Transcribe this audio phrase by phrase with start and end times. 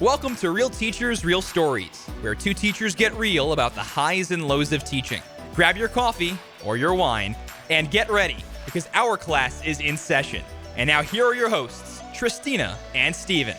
[0.00, 4.46] Welcome to Real Teachers, Real Stories, where two teachers get real about the highs and
[4.46, 5.20] lows of teaching.
[5.56, 7.34] Grab your coffee or your wine
[7.68, 10.44] and get ready because our class is in session.
[10.76, 13.56] And now, here are your hosts, Tristina and Steven.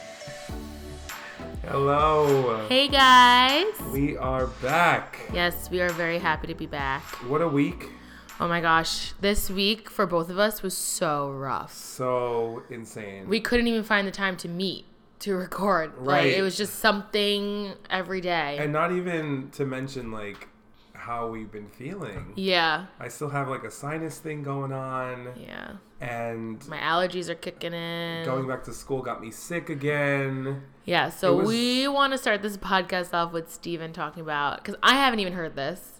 [1.64, 2.66] Hello.
[2.70, 3.74] Hey guys!
[3.92, 5.20] We are back.
[5.34, 7.04] Yes, we are very happy to be back.
[7.28, 7.90] What a week.
[8.40, 11.74] Oh my gosh, this week for both of us was so rough.
[11.74, 13.28] So insane.
[13.28, 14.86] We couldn't even find the time to meet
[15.20, 15.94] to record.
[16.00, 16.34] Like Right.
[16.34, 18.58] it was just something every day.
[18.60, 20.48] and not even to mention like
[20.94, 22.34] how we've been feeling.
[22.36, 25.74] yeah, I still have like a sinus thing going on yeah.
[26.02, 28.26] and My allergies are kicking in.
[28.26, 30.63] going back to school got me sick again.
[30.86, 34.76] yeah, so was- we want to start this podcast off with Steven talking about because
[34.84, 35.99] I haven't even heard this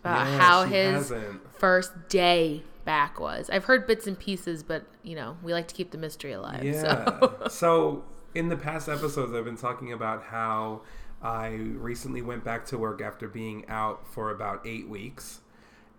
[0.00, 1.40] about Yeah, how his hasn't.
[1.58, 3.48] first day back was.
[3.50, 6.62] I've heard bits and pieces, but you know we like to keep the mystery alive.
[6.62, 6.82] Yeah.
[6.82, 7.46] So.
[7.48, 10.82] so in the past episodes, I've been talking about how
[11.22, 15.40] I recently went back to work after being out for about eight weeks.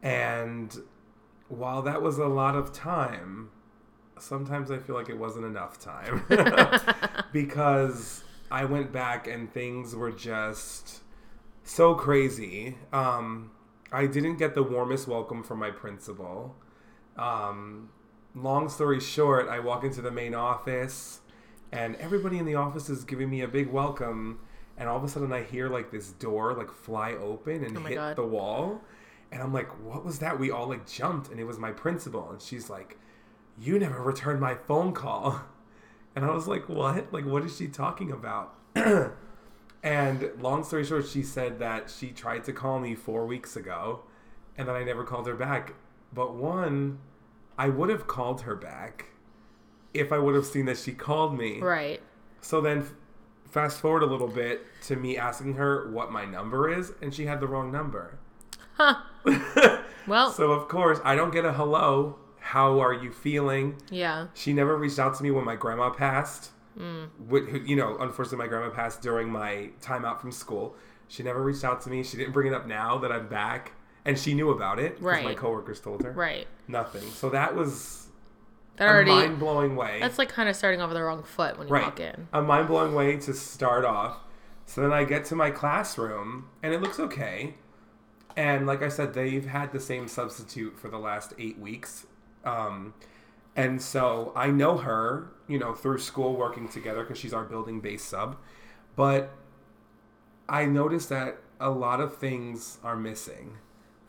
[0.04, 0.76] And
[1.48, 3.50] while that was a lot of time,
[4.20, 6.26] sometimes I feel like it wasn't enough time
[7.32, 11.02] because I went back and things were just
[11.64, 12.78] so crazy.
[12.92, 13.52] Um,
[13.92, 16.56] I didn't get the warmest welcome from my principal.
[17.18, 17.90] Um,
[18.36, 21.22] long story short, I walk into the main office
[21.76, 24.40] and everybody in the office is giving me a big welcome.
[24.78, 27.82] And all of a sudden, I hear like this door like fly open and Oh
[27.82, 28.16] hit God.
[28.16, 28.82] the wall.
[29.32, 30.40] And I'm like, what was that?
[30.40, 32.30] We all like jumped, and it was my principal.
[32.32, 32.98] And she's like,
[33.60, 35.42] You never returned my phone call.
[36.18, 37.12] And I was like, What?
[37.12, 38.54] Like, what is she talking about?
[39.84, 44.04] and long story short, she said that she tried to call me four weeks ago
[44.58, 45.74] and that I never called her back.
[46.14, 47.00] But one,
[47.58, 49.08] I would have called her back
[49.96, 51.60] if I would have seen that she called me.
[51.62, 52.02] right.
[52.42, 52.86] So then,
[53.50, 57.26] fast forward a little bit to me asking her what my number is, and she
[57.26, 58.18] had the wrong number.
[58.78, 58.96] Huh.
[60.08, 62.18] Well, So, of course, I don't get a hello.
[62.40, 63.82] How are you feeling?
[63.90, 64.28] yeah.
[64.36, 66.52] She never reached out to me when my grandma passed.
[66.78, 67.10] Mm.
[67.28, 70.76] Who- You know, unfortunately, my grandma passed during my time out from school.
[71.08, 72.04] She never reached out to me.
[72.04, 73.72] She didn't bring it up now that I'm back.
[74.06, 76.12] And she knew about it because my coworkers told her.
[76.12, 76.46] Right.
[76.68, 77.02] Nothing.
[77.10, 78.05] So that was
[78.78, 79.12] That a already.
[79.12, 80.00] mind blowing way.
[80.00, 81.84] That's like kind of starting off with the wrong foot when you right.
[81.86, 82.28] walk in.
[82.34, 84.18] A mind blowing way to start off.
[84.66, 87.56] So then I get to my classroom and it looks okay.
[88.36, 92.06] And like I said, they've had the same substitute for the last eight weeks.
[92.44, 92.94] Um,
[93.56, 97.80] and so I know her, you know, through school working together because she's our building
[97.80, 98.36] based sub.
[98.96, 99.32] But
[100.50, 103.58] I noticed that a lot of things are missing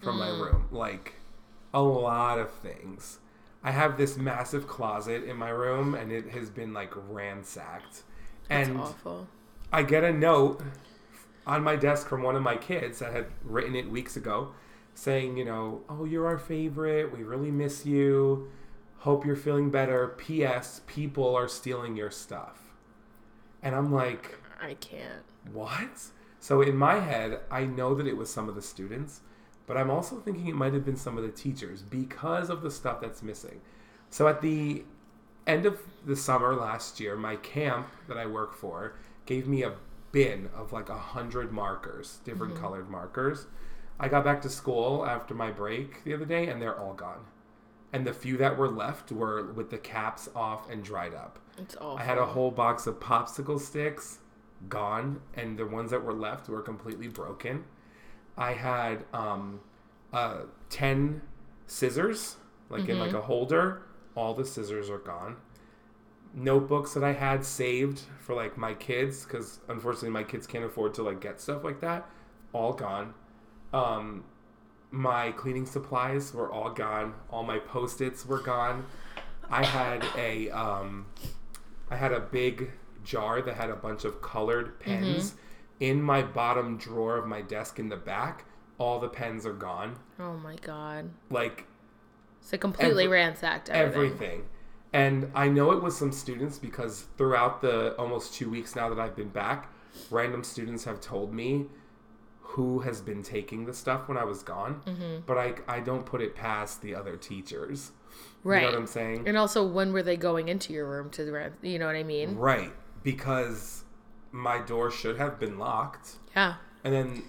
[0.00, 0.68] from my room.
[0.72, 1.14] Like
[1.72, 3.18] a lot of things.
[3.66, 8.04] I have this massive closet in my room and it has been like ransacked.
[8.48, 9.26] That's and awful.
[9.72, 10.62] I get a note
[11.48, 14.52] on my desk from one of my kids that had written it weeks ago
[14.94, 17.12] saying, you know, oh, you're our favorite.
[17.12, 18.52] We really miss you.
[18.98, 20.14] Hope you're feeling better.
[20.16, 20.82] P.S.
[20.86, 22.72] People are stealing your stuff.
[23.64, 25.24] And I'm like, I can't.
[25.52, 26.02] what?
[26.38, 29.22] So in my head, I know that it was some of the students,
[29.66, 32.70] but I'm also thinking it might have been some of the teachers because of the
[32.70, 33.60] stuff that's missing.
[34.10, 34.84] So at the
[35.46, 38.94] end of the summer last year, my camp that I work for
[39.26, 39.74] gave me a
[40.12, 42.62] bin of like a hundred markers, different mm-hmm.
[42.62, 43.46] colored markers.
[43.98, 47.24] I got back to school after my break the other day, and they're all gone.
[47.92, 51.38] And the few that were left were with the caps off and dried up.
[51.56, 51.96] It's awful.
[51.96, 54.18] I had a whole box of popsicle sticks
[54.68, 57.64] gone, and the ones that were left were completely broken.
[58.36, 59.60] I had um,
[60.12, 61.22] uh, 10
[61.66, 62.36] scissors,
[62.68, 63.82] like in like a holder.
[64.14, 65.36] All the scissors are gone.
[66.34, 70.94] Notebooks that I had saved for like my kids, because unfortunately my kids can't afford
[70.94, 72.08] to like get stuff like that,
[72.52, 73.14] all gone.
[73.72, 74.24] Um,
[74.90, 77.14] my cleaning supplies were all gone.
[77.30, 78.84] All my post-its were gone.
[79.50, 81.06] I had a um,
[81.90, 82.70] I had a big
[83.04, 85.34] jar that had a bunch of colored pens
[85.80, 88.44] in my bottom drawer of my desk in the back.
[88.78, 89.96] All the pens are gone.
[90.20, 91.10] oh my god.
[91.30, 91.66] Like
[92.40, 94.12] So completely Every- ransacked everything.
[94.12, 94.42] everything.
[94.92, 98.98] And I know it was some students because throughout the almost two weeks now that
[98.98, 99.70] I've been back,
[100.10, 101.66] random students have told me
[102.40, 104.80] who has been taking the stuff when I was gone.
[104.86, 105.20] Mm-hmm.
[105.26, 107.90] But I, I don't put it past the other teachers.
[108.44, 108.60] Right.
[108.62, 109.26] You know what I'm saying?
[109.28, 111.54] And also, when were they going into your room to rent?
[111.62, 112.36] You know what I mean?
[112.36, 112.72] Right.
[113.02, 113.84] Because
[114.36, 116.16] my door should have been locked.
[116.34, 116.54] Yeah.
[116.84, 117.22] And then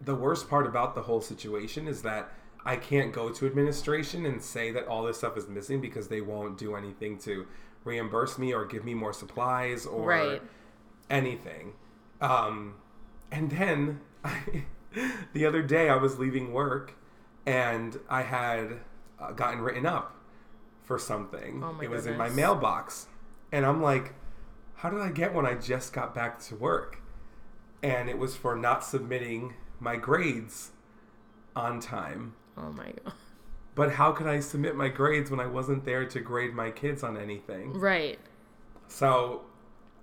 [0.00, 2.32] the worst part about the whole situation is that
[2.64, 6.20] I can't go to administration and say that all this stuff is missing because they
[6.20, 7.46] won't do anything to
[7.84, 10.42] reimburse me or give me more supplies or Right.
[11.08, 11.72] anything.
[12.20, 12.74] Um,
[13.32, 14.64] and then I,
[15.32, 16.94] the other day I was leaving work
[17.46, 18.80] and I had
[19.18, 20.14] uh, gotten written up
[20.84, 21.62] for something.
[21.64, 23.06] Oh my it was in my mailbox.
[23.52, 24.12] And I'm like,
[24.80, 27.02] how did I get when I just got back to work?
[27.82, 30.70] And it was for not submitting my grades
[31.54, 32.34] on time.
[32.56, 33.12] Oh my god.
[33.74, 37.02] But how could I submit my grades when I wasn't there to grade my kids
[37.02, 37.74] on anything?
[37.74, 38.18] Right.
[38.88, 39.42] So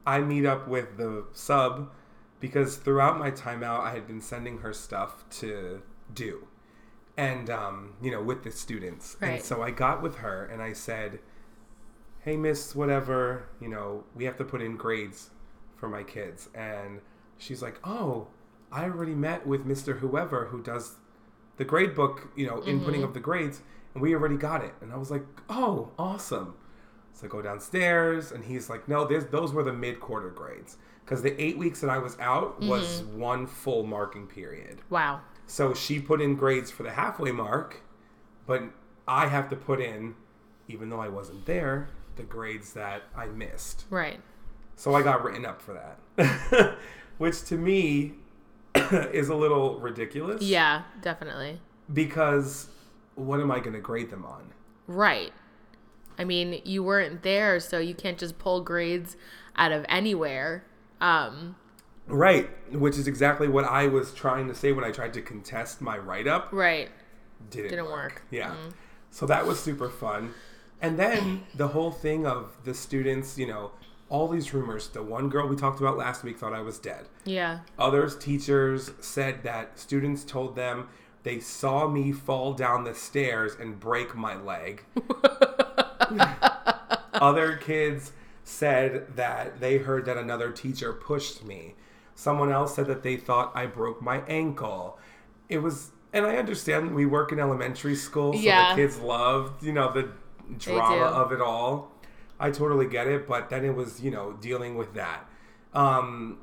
[0.06, 1.92] I meet up with the sub
[2.40, 5.82] because throughout my timeout, I had been sending her stuff to
[6.14, 6.48] do.
[7.18, 9.18] And, um, you know, with the students.
[9.22, 9.44] And Right.
[9.44, 11.20] so I got with her and I said,
[12.28, 15.30] hey, miss, whatever, you know, we have to put in grades
[15.78, 16.50] for my kids.
[16.54, 17.00] And
[17.38, 18.28] she's like, oh,
[18.70, 20.00] I already met with Mr.
[20.00, 20.98] Whoever who does
[21.56, 22.70] the grade book, you know, mm-hmm.
[22.86, 23.62] inputting of the grades,
[23.94, 24.74] and we already got it.
[24.82, 26.56] And I was like, oh, awesome.
[27.14, 30.76] So I go downstairs, and he's like, no, those were the mid quarter grades.
[31.06, 33.20] Because the eight weeks that I was out was mm-hmm.
[33.22, 34.82] one full marking period.
[34.90, 35.22] Wow.
[35.46, 37.84] So she put in grades for the halfway mark,
[38.46, 38.64] but
[39.08, 40.16] I have to put in,
[40.68, 43.86] even though I wasn't there, the grades that I missed.
[43.90, 44.20] Right.
[44.76, 45.74] So I got written up for
[46.18, 46.78] that,
[47.18, 48.14] which to me
[48.76, 50.42] is a little ridiculous.
[50.44, 51.60] Yeah, definitely.
[51.92, 52.68] Because
[53.16, 54.54] what am I going to grade them on?
[54.86, 55.34] Right.
[56.20, 59.16] I mean, you weren't there, so you can't just pull grades
[59.56, 60.64] out of anywhere.
[61.02, 61.56] Um,
[62.08, 65.82] Right, which is exactly what I was trying to say when I tried to contest
[65.82, 66.50] my write up.
[66.52, 66.90] right.
[67.52, 68.24] Didn't, Didn't work.
[68.32, 68.56] Yeah.
[69.12, 70.34] So that was super fun.
[70.82, 73.72] And then the whole thing of the students, you know,
[74.10, 74.88] all these rumors.
[74.88, 77.08] The one girl we talked about last week thought I was dead.
[77.26, 77.60] Yeah.
[77.78, 80.88] Others teachers said that students told them
[81.24, 84.84] they saw me fall down the stairs and break my leg.
[87.14, 88.12] Other kids
[88.44, 91.76] said that they heard that another teacher pushed me.
[92.16, 94.98] Someone else said that they thought I broke my ankle.
[95.50, 98.76] It was, and I understand we work in elementary school, so Yeah.
[98.76, 100.10] the kids loved, you know, the
[100.58, 101.92] drama of it all.
[102.40, 105.26] I totally get it, but then it was, you know, dealing with that.
[105.74, 106.40] Um,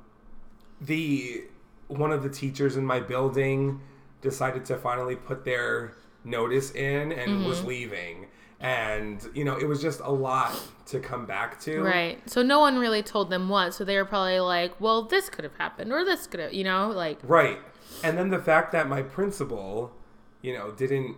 [0.81, 1.45] the
[1.89, 3.81] one of the teachers in my building
[4.23, 5.93] decided to finally put their
[6.25, 7.45] notice in and Mm-hmm.
[7.45, 8.27] was leaving
[8.61, 12.19] and you know it was just a lot to come back to Right.
[12.29, 13.75] So no one really told them what.
[13.75, 16.65] So they were probably like, well, this could have happened or this could have, you
[16.65, 17.59] know, like, right
[18.03, 19.93] and then the fact that my principal
[20.43, 21.17] you know didn't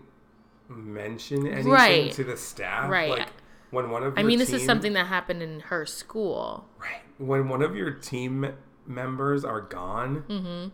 [0.68, 2.12] mention anything Right.
[2.12, 3.10] to the staff Right.
[3.10, 3.28] like
[3.70, 6.68] when one of I mean, this is team- something that happened in her school.
[6.78, 8.52] right when one of your team
[8.86, 10.68] members are gone Mm-hmm.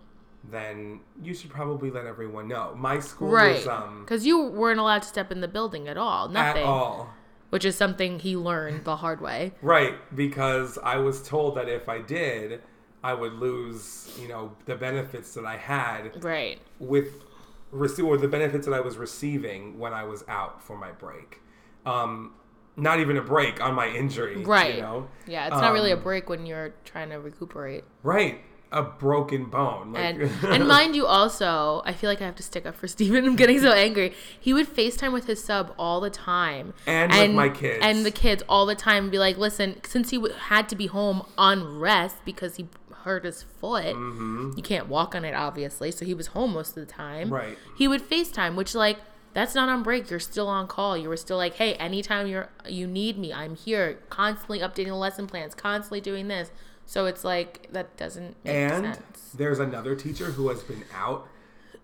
[0.50, 3.56] then you should probably let everyone know my school Right.
[3.56, 6.28] was um Because you weren't allowed to step in the building at all.
[6.28, 6.62] Nothing.
[6.62, 7.14] at all
[7.50, 9.52] Which is something he learned the hard way.
[9.60, 12.62] Right, because I was told that if I did,
[13.04, 16.60] I would lose, you know, the benefits that I had Right.
[16.78, 17.24] with
[17.72, 21.40] rece- or the benefits that I was receiving when I was out for my break.
[21.86, 22.32] Um,
[22.76, 24.76] not even a break on my injury, Right.
[24.76, 25.46] You know, Yeah.
[25.48, 27.84] It's not really a Um, break when you're trying to recuperate.
[28.02, 28.40] right?
[28.74, 32.42] A broken bone, like, And and mind you, also, I feel like I have to
[32.42, 33.26] stick up for Steven.
[33.26, 34.14] I'm getting so angry.
[34.40, 37.80] He would FaceTime with his sub all the time, And with my kids.
[37.82, 39.02] and the kids all the time.
[39.04, 42.68] And be like, listen, since he w- had to be home on rest because he
[43.02, 45.90] hurt his foot, you can't walk on it, obviously.
[45.90, 47.26] So he was home most of the time.
[47.26, 47.34] Mm-hmm.
[47.34, 47.58] Right.
[47.76, 48.98] He would FaceTime, which like.
[49.34, 50.10] That's not on break.
[50.10, 50.94] You're still on call.
[50.94, 54.94] You were still like, "Hey, anytime you're you need me, I'm here." Constantly updating the
[54.94, 56.50] lesson plans, constantly doing this.
[56.84, 59.30] So it's like that doesn't make and sense.
[59.34, 61.26] there's another teacher who has been out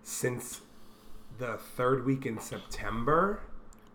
[0.03, 0.61] since
[1.39, 3.39] the third week in September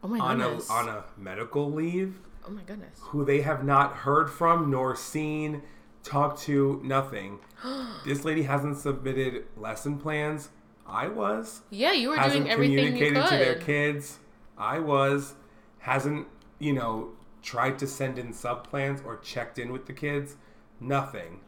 [0.03, 0.69] Oh my on a goodness.
[0.71, 2.19] on a medical leave.
[2.49, 2.99] oh my goodness.
[3.03, 5.63] who they have not heard from nor seen,
[6.05, 7.41] talked to, nothing.
[8.05, 10.51] this lady hasn't submitted lesson plans.
[10.87, 11.63] I was.
[11.71, 13.31] Yeah, you were Hasn't doing everything you communicated could.
[13.31, 14.19] to their kids.
[14.57, 15.35] I was.
[15.79, 17.11] Hasn't, you know,
[17.43, 20.37] tried to send in sub plans or checked in with the kids.
[20.81, 21.41] Nothing.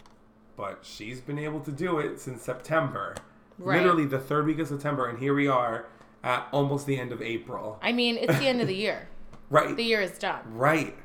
[0.57, 3.15] But she's been able to do it since September.
[3.59, 3.79] Right.
[3.79, 5.87] Literally the third week of September, and here we are
[6.25, 7.79] at almost the end of April.
[7.83, 9.09] I mean, it's the end of the year.
[9.49, 9.77] Right.
[9.77, 10.41] The year is done.
[10.55, 10.97] Right.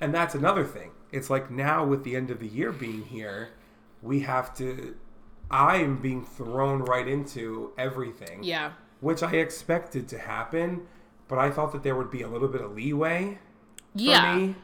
[0.00, 0.92] And that's another thing.
[1.12, 3.50] It's like now with the end of the year being here,
[4.02, 4.94] we have to
[5.50, 8.42] I am being thrown right into everything.
[8.42, 8.72] Yeah.
[9.00, 10.82] Which I expected to happen,
[11.26, 13.38] but I thought that there would be a little bit of leeway
[13.94, 14.36] for Yeah.
[14.36, 14.56] me.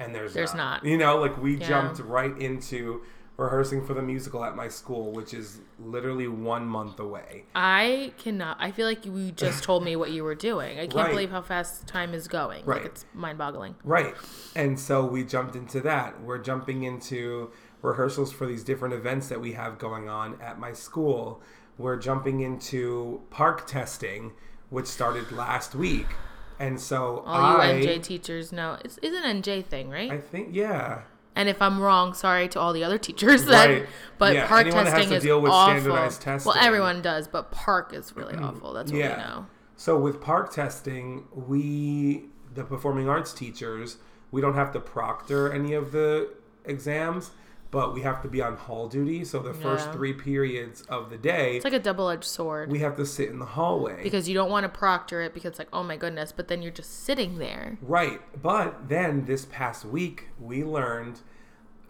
[0.00, 0.84] And there's There's not.
[0.84, 1.68] You know, like we Yeah.
[1.68, 3.02] jumped right into
[3.36, 7.44] rehearsing for the musical at my school, which is literally one month away.
[7.54, 8.56] I cannot.
[8.60, 10.78] I feel like you just told me what you were doing.
[10.78, 11.10] I can't Right.
[11.10, 12.64] believe how fast time is going.
[12.64, 12.82] Right.
[12.82, 13.74] Like it's mind-boggling.
[13.82, 14.14] Right.
[14.54, 16.20] And so we jumped into that.
[16.22, 17.50] We're jumping into
[17.82, 21.42] rehearsals for these different events that we have going on at my school.
[21.76, 24.32] We're jumping into PARCC testing,
[24.70, 26.06] which started last week.
[26.60, 30.12] And so All I, you NJ teachers know it's, it's an NJ thing, right?
[30.12, 31.02] I think, yeah.
[31.36, 33.44] And if I'm wrong, sorry to all the other teachers.
[33.46, 33.86] That, Right.
[34.18, 35.80] But Yeah, PARCC anyone that has testing to is deal with awful.
[35.80, 38.72] standardized Well, everyone does, but PARCC is really mm, awful.
[38.72, 39.16] That's what we Yeah.
[39.16, 39.46] know.
[39.76, 43.96] So with PARCC testing, we the performing arts teachers,
[44.30, 46.28] we don't have to proctor any of the
[46.64, 47.32] exams,
[47.74, 49.24] but we have to be on hall duty.
[49.24, 52.96] So the first three periods of the day, It's like a double-edged sword we have
[52.96, 54.02] to sit in the hallway.
[54.02, 56.62] because you don't want to proctor it because it's like, oh my goodness, but then
[56.62, 57.76] you're just sitting there.
[57.82, 58.20] Right.
[58.40, 61.20] But then this past week, we learned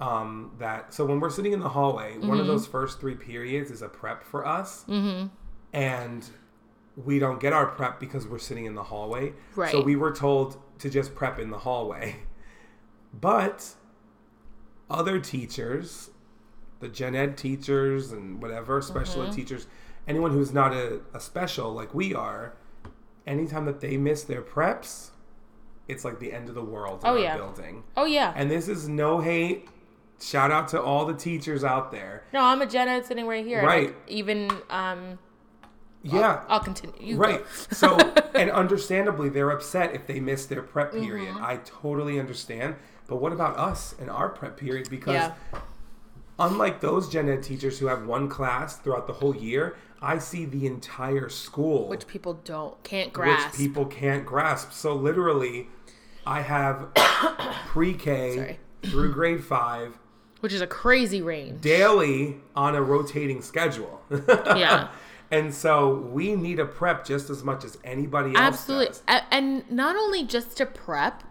[0.00, 0.92] um, that.
[0.92, 2.40] So when we're sitting in the hallway, one Mm-hmm.
[2.40, 4.84] of those first three periods is a prep for us.
[4.88, 5.28] Mm-hmm.
[5.72, 6.28] And
[6.96, 9.32] we don't get our prep because we're sitting in the hallway.
[9.70, 12.16] So we were told to just prep in the hallway.
[13.20, 13.74] But
[14.90, 16.10] other teachers,
[16.80, 19.30] the gen ed teachers and whatever, special Mm-hmm.
[19.32, 19.66] ed teachers,
[20.06, 22.54] anyone who's not a, a special like we are,
[23.26, 25.10] anytime that they miss their preps,
[25.88, 27.36] it's like the end of the world in Oh, our yeah.
[27.36, 27.84] building.
[27.96, 28.32] Oh yeah.
[28.36, 29.68] And this is no hate.
[30.20, 32.22] Shout out to all the teachers out there.
[32.32, 33.62] no, I'm a Gen Ed sitting right here.
[33.64, 33.88] Right.
[33.88, 35.18] Like, even um,
[36.04, 36.44] Yeah.
[36.48, 36.94] I'll continue.
[37.00, 37.42] You Right.
[37.70, 37.96] So,
[38.34, 41.34] and understandably, they're upset if they miss their prep period.
[41.34, 41.44] Mm-hmm.
[41.44, 42.76] I totally understand.
[43.06, 44.88] But what about us and our prep period?
[44.90, 45.32] Because Yeah.
[46.38, 50.44] unlike those gen ed teachers who have one class throughout the whole year, I see
[50.44, 53.52] the entire school, Which people don't can't grasp.
[53.52, 54.72] which people can't grasp.
[54.72, 55.68] So literally,
[56.26, 56.92] I have
[57.68, 59.98] pre-K through grade five
[60.40, 61.62] which is a crazy range.
[61.62, 64.02] daily on a rotating schedule.
[64.28, 64.88] Yeah.
[65.30, 68.86] And so we need a prep just as much as anybody else Absolutely.
[68.86, 69.22] does.
[69.30, 71.22] And not only just to prep,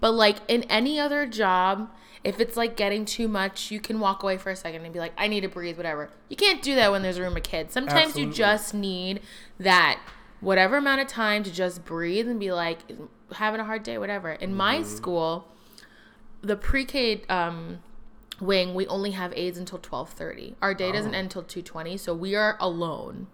[0.00, 1.90] but like in any other job,
[2.24, 4.98] if it's like getting too much, you can walk away for a second and be
[4.98, 6.10] like, I need to breathe, whatever.
[6.28, 7.72] You can't do that when there's a room of kids.
[7.72, 8.22] Sometimes Absolutely.
[8.32, 9.20] you just need
[9.60, 10.00] that
[10.40, 12.78] whatever amount of time to just breathe and be like,
[13.34, 14.32] having a hard day, whatever.
[14.32, 14.84] In my Mm-hmm.
[14.96, 15.48] school,
[16.42, 17.78] the pre-K um,
[18.40, 20.54] wing, we only have aides until 12:30.
[20.62, 21.18] Our day doesn't Oh.
[21.18, 23.28] end until 2:20, so we are alone.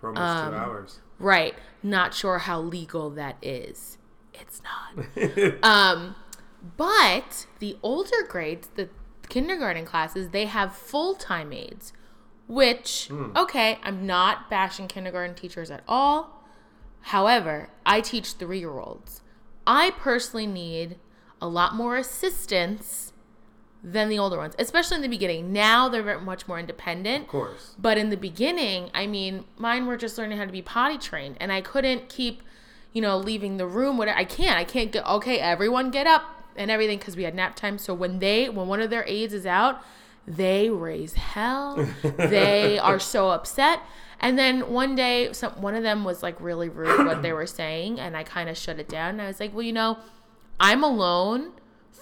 [0.00, 0.98] for almost Um, two hours.
[1.18, 1.54] Right.
[1.82, 3.96] Not sure how legal that is.
[4.34, 5.06] It's not.
[5.62, 6.14] um,
[6.76, 8.90] but the older grades, the
[9.30, 11.94] kindergarten classes, they have full time aides,
[12.48, 16.44] which, okay, I'm not bashing kindergarten teachers at all.
[17.00, 19.22] However, I teach three year olds.
[19.66, 20.98] I personally need
[21.40, 23.13] a lot more assistance
[23.86, 25.52] than the older ones, especially in the beginning.
[25.52, 27.24] Now they're much more independent.
[27.24, 27.74] Of course.
[27.78, 31.36] But in the beginning, I mean, mine were just learning how to be potty trained,
[31.38, 32.42] and I couldn't keep,
[32.94, 33.98] you know, leaving the room.
[33.98, 35.06] What I can't, I can't get.
[35.06, 36.22] Okay, everyone get up
[36.56, 37.76] and everything because we had nap time.
[37.76, 39.82] So when they, when one of their aides is out,
[40.26, 41.86] they raise hell.
[42.02, 43.80] they are so upset.
[44.18, 47.46] And then one day, some one of them was like really rude what they were
[47.46, 49.10] saying, and I kind of shut it down.
[49.10, 49.98] And I was like, well, you know,
[50.58, 51.52] I'm alone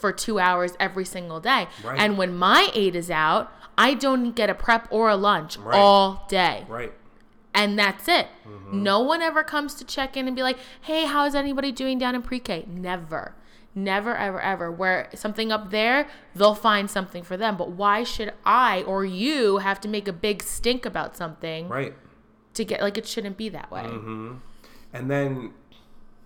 [0.02, 1.68] for two hours every single day.
[1.82, 1.98] Right.
[1.98, 5.78] And when my aide is out, I don't get a prep or a lunch Right.
[5.78, 6.66] all day.
[6.68, 6.92] Right.
[7.54, 8.26] And that's it.
[8.46, 8.82] Mm-hmm.
[8.82, 11.98] No one ever comes to check in and be like, hey, how is anybody doing
[11.98, 12.64] down in pre K?
[12.68, 13.34] Never.
[13.74, 14.70] Never, ever, ever.
[14.70, 17.56] Where something up there, they'll find something for them.
[17.56, 21.94] But why should I or you have to make a big stink about something Right.
[22.54, 23.82] to get, like, it shouldn't be that way?
[23.84, 24.34] Mm-hmm.
[24.92, 25.52] And then,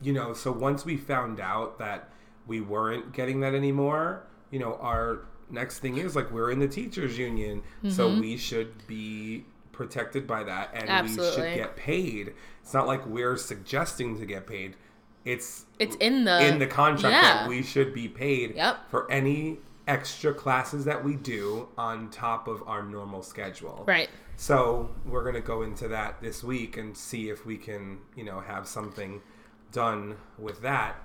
[0.01, 2.09] you know, so once we found out that
[2.47, 6.69] we weren't getting that anymore, you know, our next thing is like we're in the
[6.69, 8.21] teachers union, so Mm-hmm.
[8.21, 12.33] we should be protected by that and we should get paid.
[12.63, 14.77] It's not like we're suggesting to get paid.
[15.25, 17.23] It's It's in the in the contract yeah.
[17.23, 18.91] that we should be paid Yep.
[18.91, 23.85] for any extra classes that we do on top of our normal schedule.
[23.87, 24.09] Right.
[24.37, 28.41] So we're gonna go into that this week and see if we can, you know,
[28.41, 29.21] have something
[29.73, 30.97] done with that.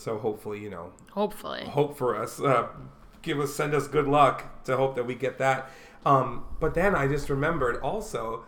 [0.00, 1.64] So hopefully, you know, Hopefully.
[1.64, 2.68] hope for us, uh,
[3.20, 5.68] give us, send us good luck to hope that we get that.
[6.06, 8.44] Um, but then I just remembered also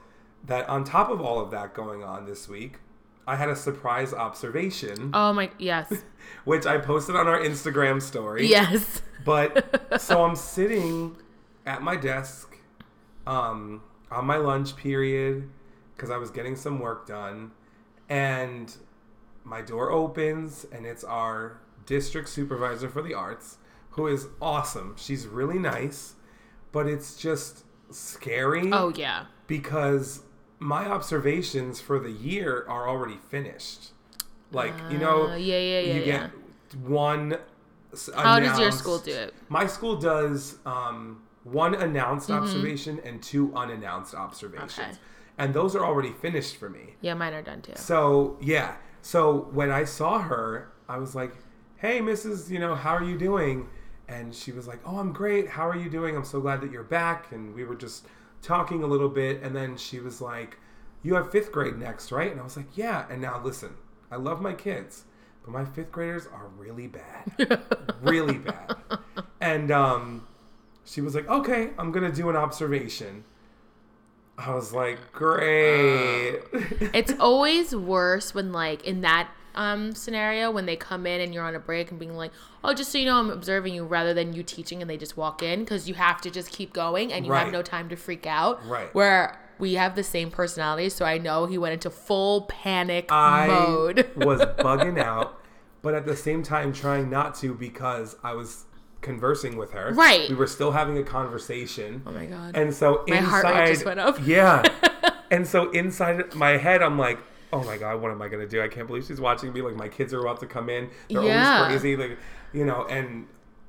[0.46, 2.78] that on top of all of that going on this week,
[3.26, 5.92] I had a surprise observation, Oh my, yes.
[6.44, 8.46] which I posted on our Instagram story.
[8.46, 9.02] yes.
[9.24, 11.16] But so I'm sitting
[11.66, 12.56] at my desk
[13.26, 15.50] um, on my lunch period
[15.94, 17.50] because I was getting some work done,
[18.08, 18.74] and
[19.44, 23.58] my door opens, and it's our district supervisor for the arts,
[23.90, 24.94] who is awesome.
[24.96, 26.14] She's really nice,
[26.70, 29.26] but it's just scary Oh, yeah.
[29.46, 30.22] because
[30.58, 33.90] my observations for the year are already finished.
[34.52, 36.30] Like you know, Uh, yeah, yeah, yeah, you get
[36.84, 37.38] one.
[38.14, 39.34] How does your school do it?
[39.48, 44.72] My school does um, one announced observation and two unannounced observations.
[44.72, 44.90] Mm-hmm.
[44.90, 44.98] Okay.
[45.38, 46.94] And those are already finished for me.
[47.00, 47.72] Yeah, mine are done too.
[47.76, 48.76] So yeah.
[49.02, 51.34] So when I saw her, I was like,
[51.76, 52.50] "Hey, Mrs.
[52.50, 53.68] You know, how are you doing?"
[54.08, 55.48] And she was like, "Oh, I'm great.
[55.50, 56.16] How are you doing?
[56.16, 58.06] I'm so glad that you're back." And we were just
[58.42, 60.58] talking a little bit, and then she was like,
[61.02, 63.74] "You have fifth grade next, right?" And I was like, "Yeah." And now listen,
[64.10, 65.04] I love my kids,
[65.44, 67.62] but my fifth graders are really bad,
[68.02, 68.76] really bad.
[69.40, 70.26] And um,
[70.84, 73.24] she was like, "Okay, I'm gonna do an observation."
[74.38, 76.40] I was like, "Great."
[76.94, 81.44] it's always worse when like in that um scenario when they come in and you're
[81.44, 82.32] on a break and being like
[82.64, 85.14] oh just so you know i'm observing you rather than you teaching and they just
[85.14, 87.94] walk in because you have to just keep going and you have no time to
[87.94, 88.92] freak out Right.
[88.94, 93.46] where we have the same personality, so i know he went into full panic I
[93.46, 95.38] mode was bugging out,
[95.82, 98.64] but at the same time trying not to because I was
[99.02, 99.92] conversing with her.
[99.92, 100.28] Right.
[100.30, 102.02] We were still having a conversation.
[102.06, 104.16] oh my god And so My inside, heart rate just went up.
[104.24, 104.62] Yeah.
[105.30, 107.18] and so inside my head, I'm like,
[107.52, 108.62] oh my god, what am I gonna do?
[108.62, 109.60] I can't believe she's watching me.
[109.60, 110.88] Like my kids are about to come in.
[111.10, 111.58] They're Yeah.
[111.64, 111.96] always crazy.
[111.96, 112.18] Like
[112.52, 112.86] you know.
[112.88, 113.26] And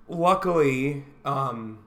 [0.08, 1.80] luckily, um,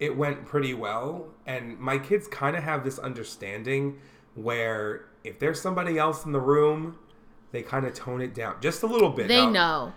[0.00, 1.28] it went pretty well.
[1.46, 3.98] And my kids kind of have this understanding
[4.34, 6.98] where if there's somebody else in the room,
[7.52, 9.28] they kind of tone it down just a little bit.
[9.28, 9.92] they Now, know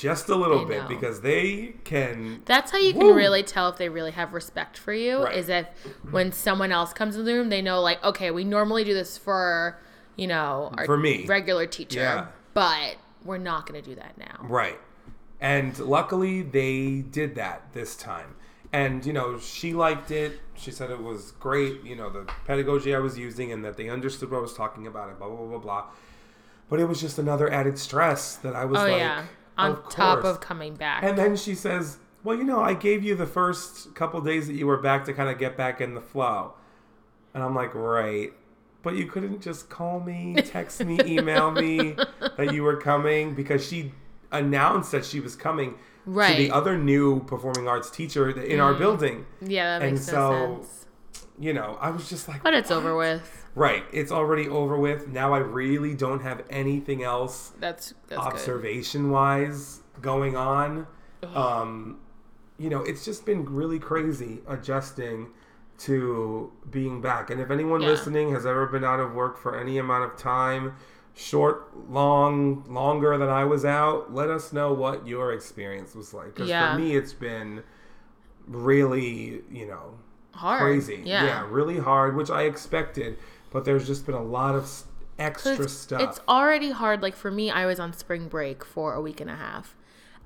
[0.00, 2.40] just a little bit because they can.
[2.46, 5.24] That's how you can really tell if they really have respect for you.
[5.24, 5.36] Right.
[5.36, 5.66] Is if
[6.10, 9.18] when someone else comes in the room, they know like, okay, we normally do this
[9.18, 9.78] for,
[10.16, 11.26] you know, our For me.
[11.26, 12.26] regular teacher, Yeah.
[12.54, 14.38] but we're not going to do that now.
[14.42, 14.78] Right.
[15.40, 18.36] And luckily they did that this time.
[18.72, 20.40] And, you know, she liked it.
[20.54, 23.88] She said it was great, you know, the pedagogy I was using and that they
[23.90, 25.84] understood what I was talking about and blah, blah, blah, blah, blah.
[26.68, 29.24] But it was just another added stress that I was Oh like, yeah,
[29.60, 31.02] on of top of coming back.
[31.02, 34.54] And then she says, well, you know, I gave you the first couple days that
[34.54, 36.54] you were back to kind of get back in the flow.
[37.34, 38.32] And I'm like, right.
[38.82, 41.96] But you couldn't just call me, text me, email me
[42.36, 43.92] that you were coming because she
[44.32, 46.34] announced that she was coming to Right.
[46.34, 46.38] Mm.
[46.38, 49.26] the other new performing arts teacher in our building.
[49.42, 50.76] yeah, that and makes no so- sense.
[51.38, 53.39] You know, I was just like, But it's over with.
[53.54, 53.84] Right.
[53.92, 55.08] It's already over with.
[55.08, 58.32] Now I really don't have anything else That's that's good.
[58.32, 60.86] observation wise going on.
[61.34, 61.98] Um,
[62.58, 65.28] you know, it's just been really crazy adjusting
[65.78, 67.30] to being back.
[67.30, 67.88] And if anyone Yeah.
[67.88, 70.74] listening has ever been out of work for any amount of time,
[71.14, 76.34] short, long, longer than I was out, let us know what your experience was like.
[76.34, 76.74] Because Yeah.
[76.74, 77.62] for me, it's been
[78.46, 79.94] really, you know,
[80.34, 80.60] Hard.
[80.60, 81.02] crazy.
[81.04, 81.46] Yeah.
[81.50, 83.18] really hard, which I expected.
[83.50, 84.70] But there's just been a lot of
[85.18, 86.00] extra stuff.
[86.02, 87.02] It's already hard.
[87.02, 89.76] Like for me, I was on spring break for a week and a half.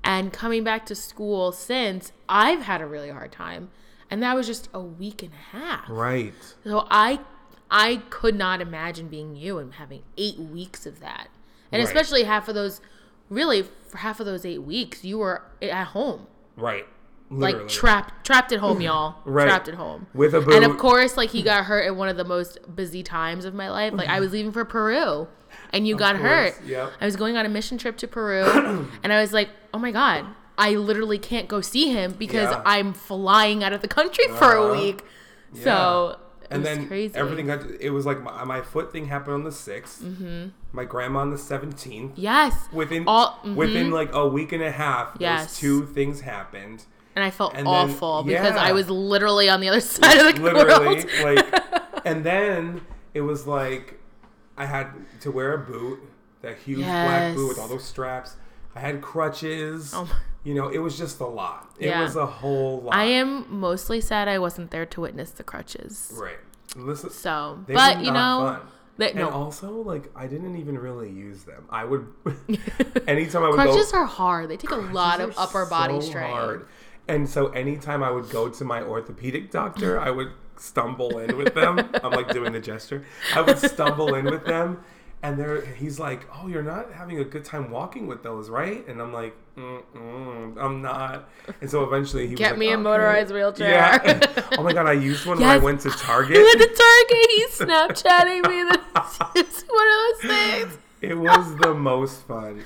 [0.03, 3.69] And coming back to school since, I've had a really hard time.
[4.11, 5.89] And that was just a week and a half.
[5.89, 6.33] right.
[6.63, 7.19] So I
[7.71, 11.29] I could not imagine being you and having eight weeks of that.
[11.71, 11.87] And Right.
[11.87, 12.79] especially half of those
[13.29, 16.27] really for half of those eight weeks you were at home.
[16.55, 16.87] Right.
[17.29, 17.59] Literally.
[17.63, 19.15] Like trapped trapped at home, y'all.
[19.25, 19.45] Right.
[19.45, 20.07] Trapped at home.
[20.13, 20.53] With a boot.
[20.53, 23.53] And of course, like he got hurt at one of the most busy times of
[23.53, 23.93] my life.
[23.93, 25.27] Like I was leaving for Peru
[25.71, 26.65] and you got course, hurt.
[26.65, 26.91] yep.
[27.01, 28.43] I was going on a mission trip to Peru
[29.03, 30.25] and I was like, Oh my god,
[30.57, 32.61] I literally can't go see him because Yeah.
[32.65, 34.81] I'm flying out of the country for a Uh-huh.
[34.81, 35.03] week.
[35.63, 37.15] So it and was then crazy.
[37.15, 40.49] everything got, it was like my, my foot thing happened on the 6th mm-hmm.
[40.73, 42.53] my grandma on the 17th Yes.
[42.71, 43.55] within All- mhm.
[43.55, 45.45] within like a week and a half Yes.
[45.47, 46.83] those two things happened
[47.15, 48.55] And I felt And then- awful because.
[48.55, 51.37] I was literally on the other side of the literally world.
[51.37, 52.81] like and then
[53.13, 53.99] it was like
[54.57, 54.87] i had
[55.21, 55.99] to wear a boot
[56.41, 58.35] that huge black boot with all those straps
[58.75, 60.11] i had crutches Oh my-
[60.43, 62.01] you know it was just a lot it Yeah.
[62.03, 66.11] was a whole lot I am mostly sad I wasn't there to witness the crutches.
[66.13, 66.37] right
[66.75, 68.59] Listen, So, They but were you know,
[68.97, 69.07] fun.
[69.07, 71.65] And no also, like, I didn't even really use them.
[71.69, 72.05] I would,
[73.07, 74.49] anytime I would crutches go, are hard.
[74.49, 76.29] They take a lot of upper body strength.
[76.33, 76.67] hard.
[77.07, 81.53] And so, anytime I would go to my orthopedic doctor, I would stumble in with
[81.53, 81.79] them.
[82.03, 83.05] I'm like doing the gesture.
[83.35, 84.83] I would stumble in with them,
[85.21, 88.87] and there, he's like, "Oh, you're not having a good time walking with those, right?"
[88.87, 91.29] And I'm like, Mm-mm, "I'm not."
[91.61, 93.69] And so eventually, he was Get like, me a "Okay." motorized wheelchair.
[93.69, 94.43] Yeah.
[94.57, 96.37] oh my god, I used one when I went to Target.
[96.37, 97.29] He went to Target.
[97.35, 98.63] He's Snapchatting me.
[98.63, 100.77] This it's one of those things.
[101.01, 102.63] It was the most fun.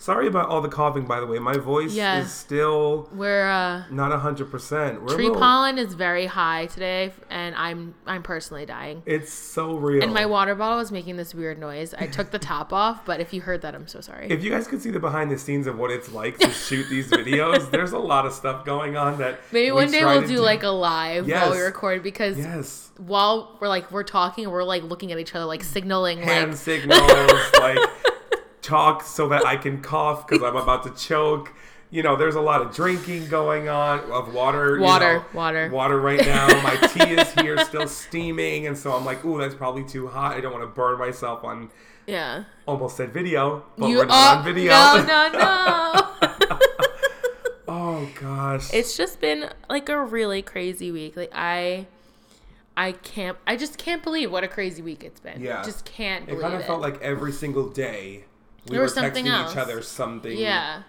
[0.00, 1.38] Sorry about all the coughing, by the way.
[1.38, 5.06] My voice is still We're uh not hundred percent.
[5.08, 9.02] Tree little- pollen is very high today and I'm I'm personally dying.
[9.04, 10.02] It's so real.
[10.02, 11.92] And my water bottle is making this weird noise.
[11.92, 14.28] I took the top off, but if you heard that, I'm so sorry.
[14.30, 16.88] if you guys could see the behind the scenes of what it's like to shoot
[16.88, 20.26] these videos, there's a lot of stuff going on that Maybe one day we'll to
[20.26, 24.64] do like a live while we record because yes while we're like we're talking, we're
[24.64, 27.00] like looking at each other, like signaling, hand like signals
[27.58, 27.78] like
[28.70, 31.52] talk so that I can cough because I'm about to choke.
[31.92, 34.76] You know, there's a lot of drinking going on of water.
[34.76, 35.68] you Water, know, water.
[35.70, 36.46] water right now.
[36.62, 40.36] My tea is here, still steaming, and so I'm like, "Ooh, that's probably too hot.
[40.36, 41.70] I don't want to burn myself on."
[42.06, 42.44] yeah.
[42.66, 44.70] Almost said video, but You we're not oh, on video.
[44.72, 46.58] No, no, no.
[47.68, 48.72] oh gosh.
[48.72, 51.16] it's just been like a really crazy week.
[51.16, 51.86] Like I
[52.76, 55.40] I can't I just can't believe what a crazy week it's been.
[55.40, 55.62] Yeah.
[55.64, 56.60] Just can't it kind it.
[56.60, 58.24] of felt like every single day
[58.66, 59.52] we There were was something texting else.
[59.52, 60.36] each other something.
[60.36, 60.82] yeah.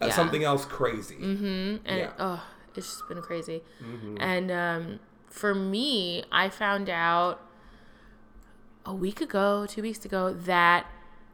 [0.00, 0.12] uh, Yeah.
[0.12, 1.16] something else crazy.
[1.16, 1.76] Mm-hmm.
[1.86, 2.12] And Yeah.
[2.18, 2.42] oh,
[2.74, 3.62] it's just been crazy.
[3.82, 4.16] Mm-hmm.
[4.20, 7.40] And um, for me, I found out
[8.84, 10.86] a week ago, two weeks ago, that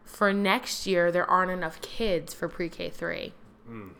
[0.05, 3.33] for next year there aren't enough kids for pre-K three.
[3.69, 3.91] Mm.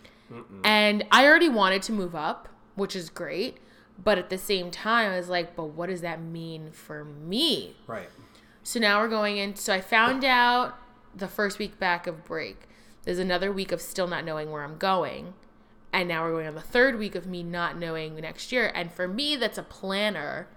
[0.65, 3.59] And I already wanted to move up, which is great.
[4.03, 7.75] But at the same time, I was like, but what does that mean for me?
[7.87, 8.09] Right.
[8.63, 9.57] So now we're going in.
[9.57, 10.79] So I found out
[11.15, 12.69] the first week back of break.
[13.05, 15.35] There's another week of still not knowing where I'm going.
[15.93, 18.71] And now we're going on the third week of me not knowing next year.
[18.75, 20.49] And for me, that's a planner.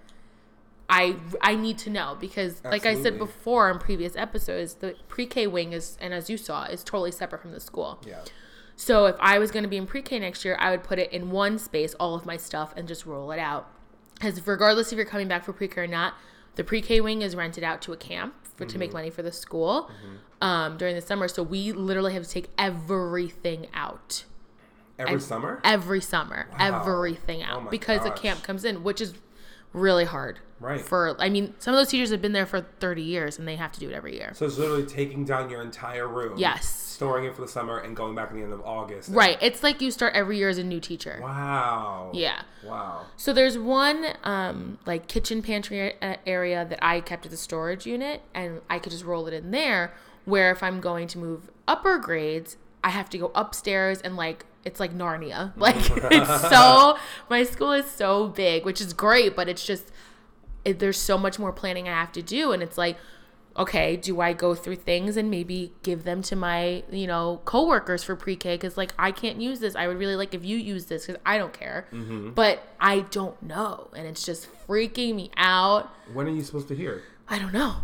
[0.90, 5.48] I I need to know because, like I said before in previous episodes, the pre-K
[5.48, 8.02] wing is, and as you saw, is totally separate from the school.
[8.06, 8.20] Yeah.
[8.76, 11.14] So if I was going to be in pre-K next year, I would put it
[11.14, 13.70] in one space, all of my stuff, and just roll it out.
[14.16, 16.16] Because regardless if you're coming back for pre-K or not,
[16.56, 19.32] the pre-K wing is rented out to a camp for to make money for the
[19.32, 19.90] school
[20.42, 21.28] um, during the summer.
[21.28, 24.26] So we literally have to take everything out
[25.00, 25.60] Every And summer.
[25.64, 26.84] every summer, Wow.
[26.84, 28.20] everything Oh out my because the gosh.
[28.22, 29.14] camp comes in, which is
[29.74, 30.40] really hard.
[30.60, 30.80] Right.
[30.80, 33.56] For I mean, some of those teachers have been there for 30 years and they
[33.56, 34.32] have to do it every year.
[34.36, 36.38] So it's literally taking down your entire room.
[36.38, 36.68] Yes.
[36.68, 39.10] Storing it for the summer and going back at the end of August.
[39.10, 39.40] Right.
[39.42, 41.20] It's like you start every year as a new teacher.
[41.20, 42.12] Wow.
[42.14, 42.44] Yeah.
[42.64, 43.08] Wow.
[43.18, 45.96] So there's one um, like kitchen pantry
[46.28, 49.50] area that I kept as a storage unit, and I could just roll it in
[49.50, 49.96] there.
[50.26, 54.46] Where if I'm going to move upper grades, I have to go upstairs and like
[54.63, 55.54] it's like Narnia.
[55.58, 56.98] Like it's so
[57.30, 59.91] my school is so big, which is great, but it's just
[60.63, 62.98] it, there's so much more planning I have to do, and it's like.
[63.58, 68.02] Okay, do I go through things and maybe give them to my, you know, coworkers
[68.02, 69.76] for pre-K cuz like I can't use this.
[69.76, 71.86] I would really like if you use this cuz I don't care.
[71.91, 72.30] Mm-hmm.
[72.30, 75.89] But I don't know and it's just freaking me out.
[76.13, 77.04] When are you supposed to hear?
[77.28, 77.82] I don't know.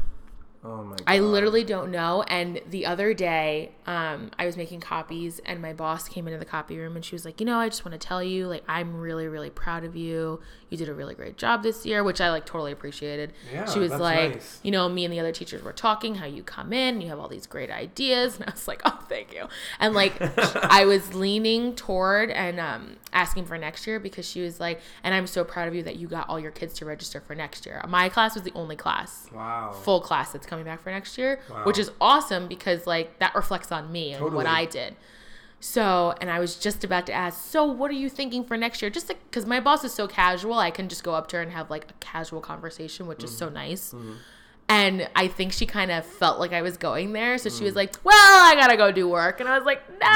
[0.63, 1.03] Oh my god.
[1.05, 2.23] I literally don't know.
[2.23, 6.45] And the other day, um, I was making copies, and my boss came into the
[6.45, 8.63] copy room, and she was like, "You know, I just want to tell you, like,
[8.67, 10.39] I'm really, really proud of you.
[10.69, 13.33] You did a really great job this year," which I like totally appreciated.
[13.53, 14.59] Yeah, she was like, nice.
[14.63, 17.19] "You know, me and the other teachers were talking how you come in, you have
[17.19, 19.47] all these great ideas," and I was like, "Oh, thank you."
[19.79, 20.13] And like,
[20.69, 25.15] I was leaning toward and um, asking for next year because she was like, "And
[25.15, 27.65] I'm so proud of you that you got all your kids to register for next
[27.65, 29.71] year." My class was the only class Wow.
[29.71, 31.63] full class that's coming back for next year, Wow.
[31.63, 34.95] which is awesome because like that reflects on me and what I did.
[35.59, 38.81] So, and I was just about to ask, so what are you thinking for next
[38.81, 38.91] year?
[38.91, 41.51] Just because my boss is so casual, I can just go up to her and
[41.51, 43.39] have like a casual conversation, which is Mm-hmm.
[43.39, 43.95] so nice.
[44.69, 47.37] And I think she kind of felt like I was going there.
[47.37, 47.65] So she Mm.
[47.65, 49.39] was like, well, I gotta go do work.
[49.39, 50.07] And I was like, no.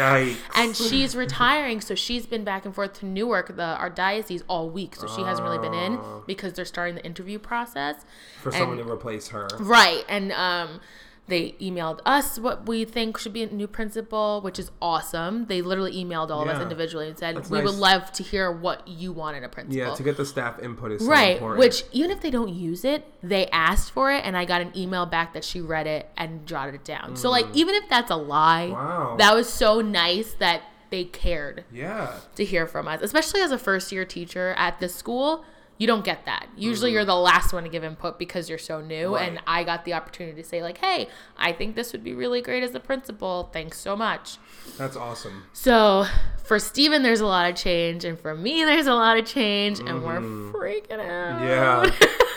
[0.00, 0.36] Yikes.
[0.54, 4.70] And she's retiring, so she's been back and forth to Newark, the our diocese, all
[4.70, 4.94] week.
[4.96, 6.22] So she hasn't really been in Oh.
[6.26, 7.96] because they're starting the interview process.
[8.40, 9.48] for someone to replace her.
[9.58, 10.04] Right.
[10.08, 10.80] And um
[11.26, 15.46] they emailed us what we think should be a new principal, which is awesome.
[15.46, 18.52] They literally emailed all of us individually and said, That's "We would love to hear
[18.52, 21.36] what you want in a principal." Yeah, to get the staff input is so right.
[21.36, 21.60] important.
[21.60, 24.72] Which even if they don't use it, they asked for it, and I got an
[24.76, 27.16] email back that she read it and jotted it down.
[27.16, 28.72] So like, even if that's a lie, Mm.
[28.72, 29.16] Wow.
[29.18, 32.18] that was so nice that they cared yeah.
[32.36, 35.44] to hear from us, especially as a first year teacher at this school.
[35.76, 36.46] You don't get that.
[36.56, 36.94] Usually, Mm-hmm.
[36.94, 39.16] you're the last one to give input because you're so new.
[39.16, 39.28] Right.
[39.28, 42.40] And I got the opportunity to say, like, hey, I think this would be really
[42.42, 43.50] great as a principal.
[43.52, 44.38] Thanks so much.
[44.78, 45.44] That's awesome.
[45.52, 46.06] So,
[46.44, 48.04] for Steven, there's a lot of change.
[48.04, 49.80] And for me, there's a lot of change.
[49.80, 50.20] And we're
[50.52, 51.40] freaking out.
[51.40, 51.44] Mm-hmm.
[51.44, 51.90] Yeah.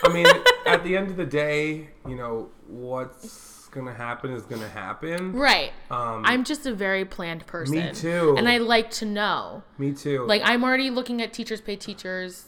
[0.03, 0.25] I mean,
[0.65, 4.69] at the end of the day, you know, what's going to happen is going to
[4.69, 5.33] happen.
[5.33, 5.71] right.
[5.91, 7.75] Um, I'm just a very planned person.
[7.75, 8.33] Me too.
[8.37, 9.61] And I like to know.
[9.77, 10.25] Me too.
[10.25, 12.45] Like, I'm already looking at teachers pay teachers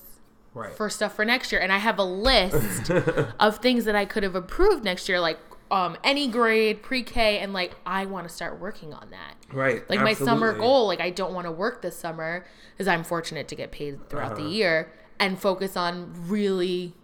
[0.53, 0.73] right.
[0.73, 2.89] for stuff for next year and i have a list
[3.39, 5.37] of things that i could have approved next year like
[5.71, 9.35] um, any grade, pre-K, and like I want to start working on that.
[9.53, 9.87] Right.
[9.87, 13.47] Like my summer goal, like I don't want to work this summer because I'm fortunate
[13.49, 14.41] to get paid throughout Uh-huh.
[14.43, 16.95] the year and focus on really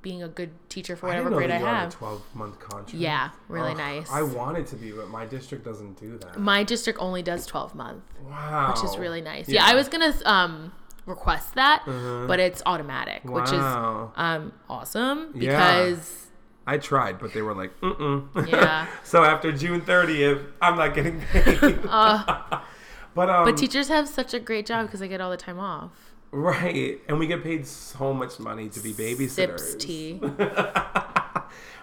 [0.00, 1.92] being a good teacher for whatever didn't grade I have.
[1.92, 2.94] 12 month contract.
[2.94, 4.10] Yeah, really nice.
[4.10, 6.38] I wanted to be, but my district doesn't do that.
[6.38, 8.72] My district only does 12 month, Wow.
[8.74, 9.48] which is really nice.
[9.48, 10.72] Yeah, I was gonna um
[11.06, 14.06] request that, but it's automatic, which is Uh-huh.
[14.16, 15.50] Um awesome Yeah.
[15.50, 16.26] because
[16.66, 18.48] I tried, but they were like, mm mm.
[18.50, 18.86] Yeah.
[19.04, 21.82] so after June 30th, I'm not getting paid.
[21.82, 25.58] but um, but teachers have such a great job because they get all the time
[25.58, 25.90] off.
[26.32, 29.60] right, and we get paid so much money to be babysitters.
[29.60, 30.20] Sips tea.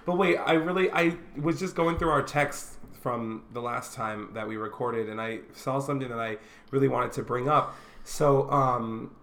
[0.06, 4.30] But wait, I really I was just going through our texts from the last time
[4.34, 6.38] that we recorded and I saw something that I
[6.72, 7.76] really wanted to bring up.
[8.12, 9.16] So, um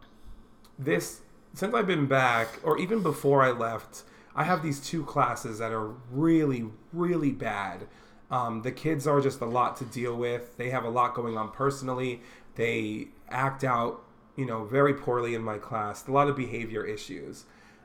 [0.79, 1.21] this
[1.53, 5.73] since I've been back or even before I left, I have these two classes that
[5.73, 7.87] are really really bad.
[8.31, 10.57] Um, the kids are just a lot to deal with.
[10.57, 12.23] They have a lot going on personally.
[12.55, 14.03] They act out,
[14.37, 16.07] you know, very poorly in my class.
[16.07, 17.45] A lot of behavior issues.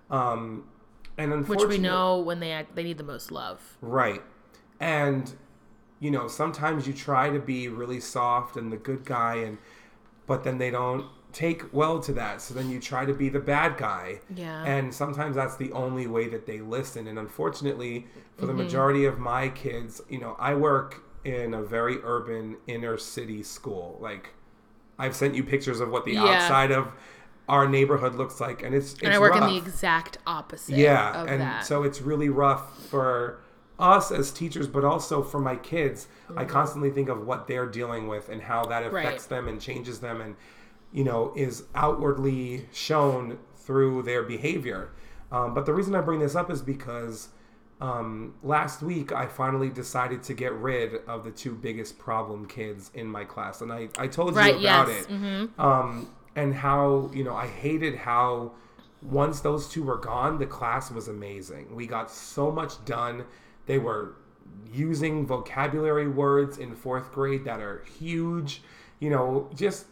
[0.10, 0.66] Um,
[1.18, 3.78] and Which unfortunately, we know when they act, they need the most love.
[3.82, 4.22] Right.
[4.80, 5.34] And
[6.00, 9.58] you know, sometimes you try to be really soft and the good guy and
[10.28, 12.42] but then they don't take well to that.
[12.42, 14.20] So then you try to be the bad guy.
[14.36, 14.64] Yeah.
[14.66, 17.08] And sometimes that's the only way that they listen.
[17.08, 18.08] And unfortunately,
[18.38, 18.48] for Mm-hmm.
[18.58, 23.42] the majority of my kids, you know, I work in a very urban inner city
[23.44, 23.98] school.
[24.02, 24.30] Like
[25.00, 26.24] I've sent you pictures of what the Yeah.
[26.26, 26.92] outside of
[27.50, 30.76] our neighborhood looks like and it's, it's and I work in the exact opposite.
[30.78, 31.66] Yeah, and that.
[31.66, 33.42] so it's really rough for
[33.84, 36.08] us as teachers, but also for my kids.
[36.38, 38.96] I constantly think of what they're dealing with and how that Mm-hmm.
[38.96, 39.06] Right.
[39.06, 40.36] affects them and changes them, and
[40.92, 44.92] you know is outwardly shown through their behavior.
[45.32, 47.30] Um, but the reason I bring this up is because
[47.82, 52.92] um, last week I finally decided to get rid of the two biggest problem kids
[52.94, 54.54] in my class, and I I told right.
[54.54, 55.06] you about Yes.
[55.06, 58.54] it hmm um, and how you know I hated how
[59.02, 61.76] once those two were gone, the class was amazing.
[61.76, 63.26] We got so much done.
[63.66, 64.16] They were
[64.72, 68.62] using vocabulary words in fourth grade that are huge.
[69.00, 69.86] You know, just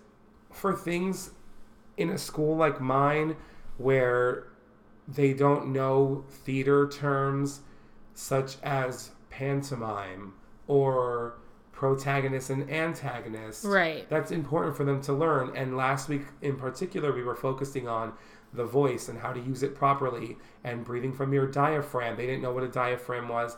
[0.52, 1.32] for things
[1.98, 3.36] in a school like mine
[3.78, 4.48] where
[5.08, 7.62] they don't know theater terms
[8.14, 10.34] such as pantomime
[10.68, 11.36] or
[11.72, 14.08] protagonist and antagonist Right.
[14.10, 15.56] that's important for them to learn.
[15.56, 18.14] And last week in particular, we were focusing on
[18.54, 22.18] the voice and how to use it properly and breathing from your diaphragm.
[22.18, 23.56] They didn't know what a diaphragm was,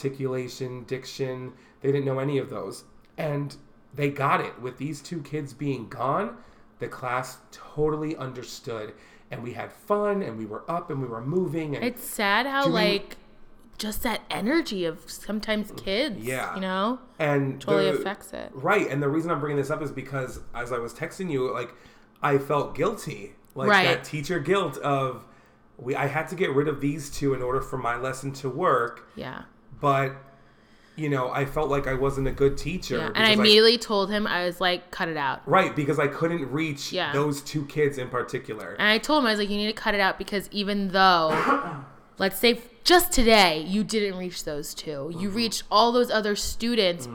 [0.00, 1.52] articulation, diction.
[1.80, 2.84] They didn't know any of those.
[3.18, 3.54] And
[3.94, 4.60] they got it.
[4.60, 6.36] With these two kids being gone,
[6.78, 8.94] the class totally understood.
[9.30, 11.76] And we had fun and we were up and we were moving.
[11.76, 13.16] And It's sad how Doing- like
[13.78, 16.24] just that energy of sometimes mm, kids.
[16.24, 16.54] Yeah.
[16.54, 18.50] You know, and totally the- affects it.
[18.54, 21.52] Right, and the reason I'm bringing this up is because as I was texting you,
[21.52, 21.72] like
[22.22, 23.84] I felt guilty, like Right.
[23.86, 25.24] that teacher guilt of
[25.78, 25.94] we.
[25.96, 29.08] I had to get rid of these two in order for my lesson to work,
[29.16, 29.42] Yeah.
[29.80, 30.14] but
[30.96, 32.98] you know, I felt like I wasn't a good teacher.
[32.98, 33.06] Yeah.
[33.14, 35.40] And I immediately told him I was like, cut it out.
[35.46, 37.12] right because I couldn't reach Yeah.
[37.12, 38.76] those two kids in particular.
[38.78, 40.88] And I told him I was like, you need to cut it out because even
[40.88, 41.82] though,
[42.18, 45.20] let's say just today you didn't reach those 2 Mm-hmm.
[45.20, 47.08] you reached all those other students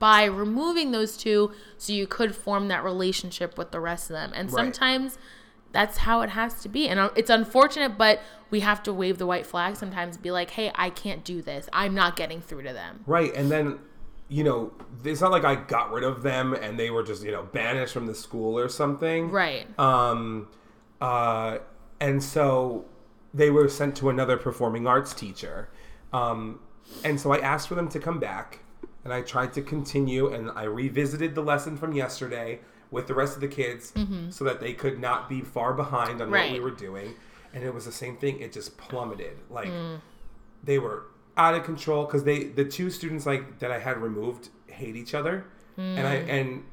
[0.00, 4.32] by removing those two, so you could form that relationship with the rest of them.
[4.34, 4.58] And Right.
[4.64, 5.16] sometimes
[5.72, 6.88] that's how it has to be.
[6.88, 10.16] And uh, it's unfortunate, but we have to wave the white flag sometimes.
[10.16, 11.68] Be like, hey, I can't do this.
[11.72, 13.02] I'm not getting through to them.
[13.06, 13.78] Right, and then
[14.28, 14.72] you know,
[15.04, 17.92] it's not like I got rid of them and they were just you know banished
[17.92, 19.30] from the school or something.
[19.30, 19.66] Right.
[19.78, 20.48] Um,
[21.02, 21.58] uh,
[22.00, 22.86] and so
[23.34, 25.68] they were sent to another performing arts teacher.
[26.14, 26.60] Um,
[27.04, 28.60] and so I asked for them to come back,
[29.04, 32.60] and I tried to continue, and I revisited the lesson from yesterday
[32.92, 34.30] with the rest of the kids mm-hmm.
[34.30, 37.14] so that they could not be far behind on what we were doing.
[37.52, 39.38] And it was the same thing; it just plummeted.
[39.50, 40.00] Like mm.
[40.62, 44.50] they were out of control because they the two students like that I had removed
[44.68, 45.44] hate each other,
[45.76, 46.28] and I mm.
[46.28, 46.64] and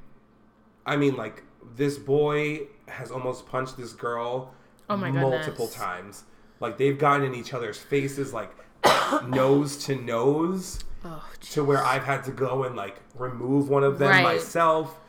[0.85, 1.43] I mean like
[1.75, 4.53] this boy has almost punched this girl
[4.89, 5.75] Oh multiple goodness.
[5.75, 6.23] times.
[6.59, 8.51] Like they've gotten in each other's faces like
[9.27, 13.99] nose to nose Oh, to where I've had to go and like remove one of
[13.99, 14.23] them Right.
[14.23, 14.99] myself.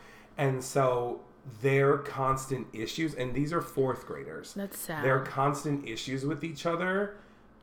[0.41, 1.21] And so
[1.61, 4.53] their constant issues and these are fourth graders.
[4.55, 5.05] that's sad.
[5.05, 7.17] Their constant issues with each other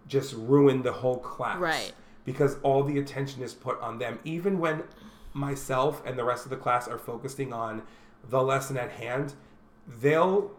[0.06, 1.58] just ruin the whole class.
[1.58, 1.92] Right.
[2.24, 4.20] Because all the attention is put on them.
[4.22, 4.84] Even when
[5.32, 7.82] myself and the rest of the class are focusing on
[8.30, 9.34] the lesson at hand,
[10.00, 10.52] they'll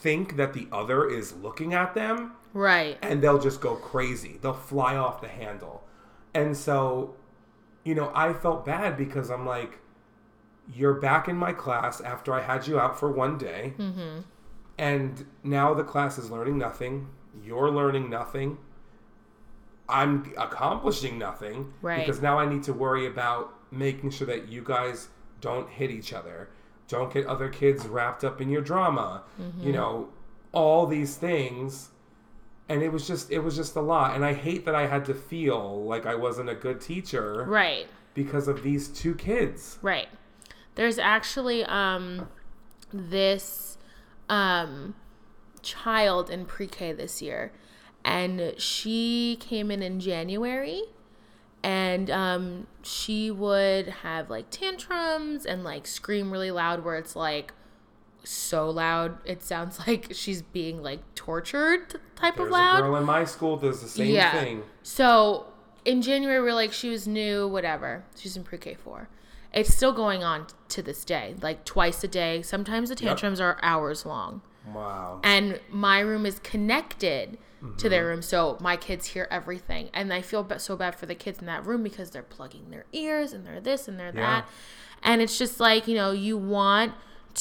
[0.00, 2.96] think that the other is looking at them right.
[3.02, 4.38] and they'll just go crazy.
[4.40, 5.84] They'll fly off the handle.
[6.32, 7.16] And so,
[7.84, 9.78] you know, I felt bad because I'm like,
[10.74, 13.74] you're back in my class after I had you out for one day.
[13.78, 14.20] Mm-hmm.
[14.78, 17.08] And now the class is learning nothing.
[17.44, 18.58] You're learning nothing.
[19.88, 21.72] I'm accomplishing nothing.
[21.82, 22.00] Right.
[22.04, 25.08] Because now I need to worry about making sure that you guys
[25.40, 26.48] don't hit each other,
[26.88, 29.62] don't get other kids wrapped up in your drama, Mm-hmm.
[29.66, 30.08] you know,
[30.52, 31.90] all these things.
[32.68, 34.16] And it was just it was just a lot.
[34.16, 37.86] And I hate that I had to feel like I wasn't a good teacher Right.
[38.14, 39.78] because of these two kids.
[39.82, 40.08] Right.
[40.76, 42.28] There's actually um
[42.92, 43.76] this
[44.28, 44.94] um
[45.62, 47.52] child in pre-K this year
[48.04, 50.82] and she came in in January
[51.62, 57.52] and um she would have like tantrums and like scream really loud where it's like
[58.22, 62.96] so loud it sounds like she's being like tortured type There's of loud a girl
[62.96, 64.32] in my school does the same yeah.
[64.32, 64.62] thing.
[64.82, 65.46] So
[65.86, 68.04] in January, we are like, she was new, whatever.
[68.16, 69.08] She's in pre K four.
[69.56, 72.42] It's still going on to this day, like twice a day.
[72.42, 74.42] Sometimes the tantrums are hours long.
[74.72, 75.20] Wow.
[75.24, 77.88] And my room is connected to Mm-hmm.
[77.88, 79.88] their room, so my kids hear everything.
[79.94, 82.84] And I feel so bad for the kids in that room because they're plugging their
[82.92, 84.20] ears and they're this and they're Yeah.
[84.42, 84.48] that.
[85.02, 86.92] And it's just like, you know, you want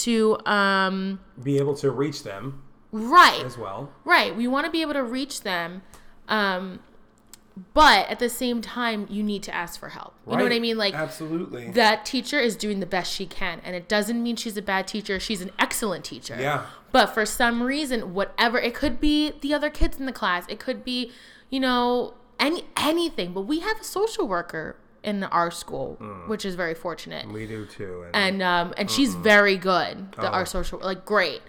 [0.06, 3.44] to, um, Be able to reach them right.
[3.44, 3.92] as well.
[4.06, 4.34] Right.
[4.36, 5.82] We want to be able to reach them.
[6.30, 6.80] Um,
[7.74, 10.14] but at the same time, you need to ask for help.
[10.30, 10.78] You know what I mean?
[10.78, 11.70] Like, absolutely.
[11.72, 13.62] that teacher is doing the best she can.
[13.64, 15.20] And it doesn't mean she's a bad teacher.
[15.20, 16.36] She's an excellent teacher.
[16.40, 16.66] Yeah.
[16.92, 20.46] But for some reason, whatever, it could be the other kids in the class.
[20.50, 21.12] It could be,
[21.50, 23.32] you know, any anything.
[23.34, 26.28] But we have a social worker in our school, Mm.
[26.28, 28.06] which is very fortunate we do too.
[28.14, 30.34] And, and um and she's very good the Oh.
[30.34, 31.42] our social like great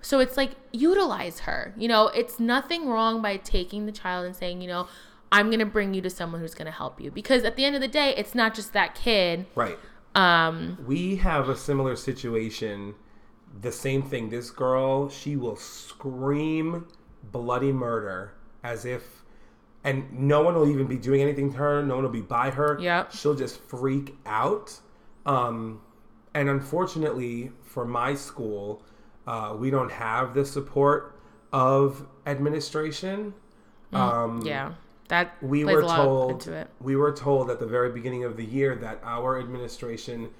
[0.00, 4.36] so it's like utilize her you know it's nothing wrong by taking the child and
[4.36, 4.86] saying you know
[5.32, 7.80] i'm gonna bring you to someone who's gonna help you because at the end of
[7.80, 9.78] the day it's not just that kid right.
[10.14, 12.94] um We have a similar situation.
[13.60, 14.30] The same thing.
[14.30, 16.86] This girl, she will scream
[17.32, 19.24] bloody murder as if,
[19.82, 21.82] and no one will even be doing anything to her.
[21.82, 22.78] No one will be by her.
[22.80, 23.12] Yep.
[23.12, 24.78] She'll just freak out.
[25.26, 25.80] Um,
[26.34, 28.82] and unfortunately for my school,
[29.26, 31.20] uh, we don't have the support
[31.52, 33.34] of administration.
[33.92, 34.74] Um, yeah
[35.10, 36.68] that we were a lot told into it.
[36.80, 40.30] we were told at the very beginning of the year that our administration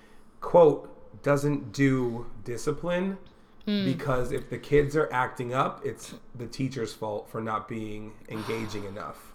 [0.40, 3.18] quote doesn't do discipline
[3.66, 3.84] Hmm.
[3.84, 8.84] because if the kids are acting up it's the teacher's fault for not being engaging
[8.92, 9.34] enough.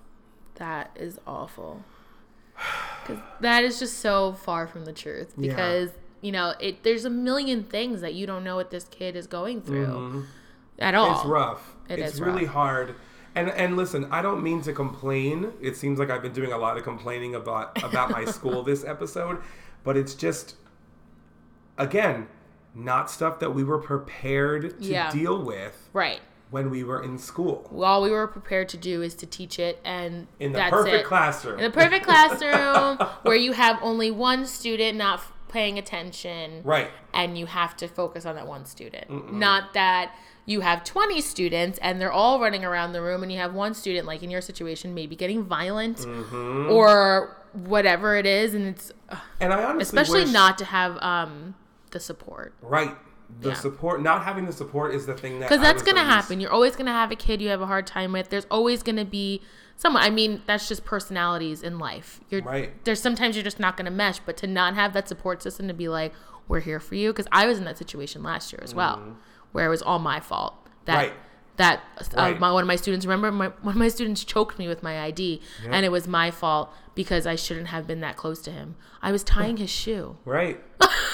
[0.55, 1.83] That is awful.
[3.05, 5.49] Because that is just so far from the truth Yeah.
[5.51, 9.15] because you know it there's a million things that you don't know what this kid
[9.15, 10.25] is going through
[10.79, 11.17] at all.
[11.17, 11.75] It's rough.
[11.87, 12.53] It it's is really rough.
[12.53, 12.95] hard
[13.35, 15.51] and and listen i don't mean to complain.
[15.61, 18.83] It seems like i've been doing a lot of complaining about about my school this
[18.85, 19.41] episode
[19.83, 20.55] but it's just
[21.77, 22.27] again
[22.73, 25.09] not stuff that we were prepared to Yeah.
[25.11, 26.19] deal with right.
[26.51, 27.69] when we were in school.
[27.81, 30.95] All we were prepared to do is to teach it and in the that's perfect
[30.97, 31.05] it.
[31.05, 31.59] classroom.
[31.59, 36.63] In the perfect classroom where you have only one student not paying attention.
[36.65, 36.89] Right.
[37.13, 39.31] And you have to focus on that one student.
[39.31, 40.13] Not that
[40.47, 43.73] you have 20 students and they're all running around the room and you have one
[43.73, 46.69] student like in your situation maybe getting violent Mm-hmm.
[46.71, 48.91] or whatever it is and it's
[49.39, 51.55] and i honestly especially wish- not to have um
[51.91, 52.53] the support.
[52.61, 52.93] Right.
[53.39, 53.55] The Yeah.
[53.55, 56.39] support not having the support is the thing that because that's gonna least- happen.
[56.41, 58.29] You're always gonna have a kid you have a hard time with.
[58.29, 59.41] There's always gonna be
[59.77, 62.19] someone i mean that's just personalities in life.
[62.29, 62.83] You're Right.
[62.85, 65.73] there's sometimes you're just not gonna mesh but to not have that support system to
[65.73, 66.13] be like
[66.47, 69.17] we're here for you because i was in that situation last year as well
[69.55, 70.53] where it was all my fault
[70.85, 70.95] that.
[70.95, 71.13] Right.
[71.57, 72.39] that uh, Right.
[72.39, 74.99] my, one of my students remember my, one of my students choked me with my
[75.07, 78.75] id and it was my fault because i shouldn't have been that close to him
[79.01, 80.59] i was tying his shoe right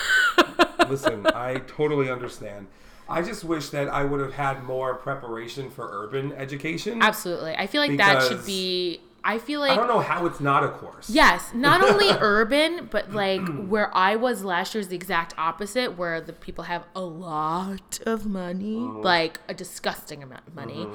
[0.90, 2.68] listen i totally understand
[3.08, 7.68] i just wish that i would have had more preparation for urban education absolutely i
[7.68, 10.70] feel like that should be i feel like i don't know how it's not a
[10.70, 15.34] course Yes, not only urban, but like where I was last year is the exact
[15.38, 19.02] opposite, where the people have a lot of money, Mm-hmm.
[19.02, 20.88] like a disgusting amount of money,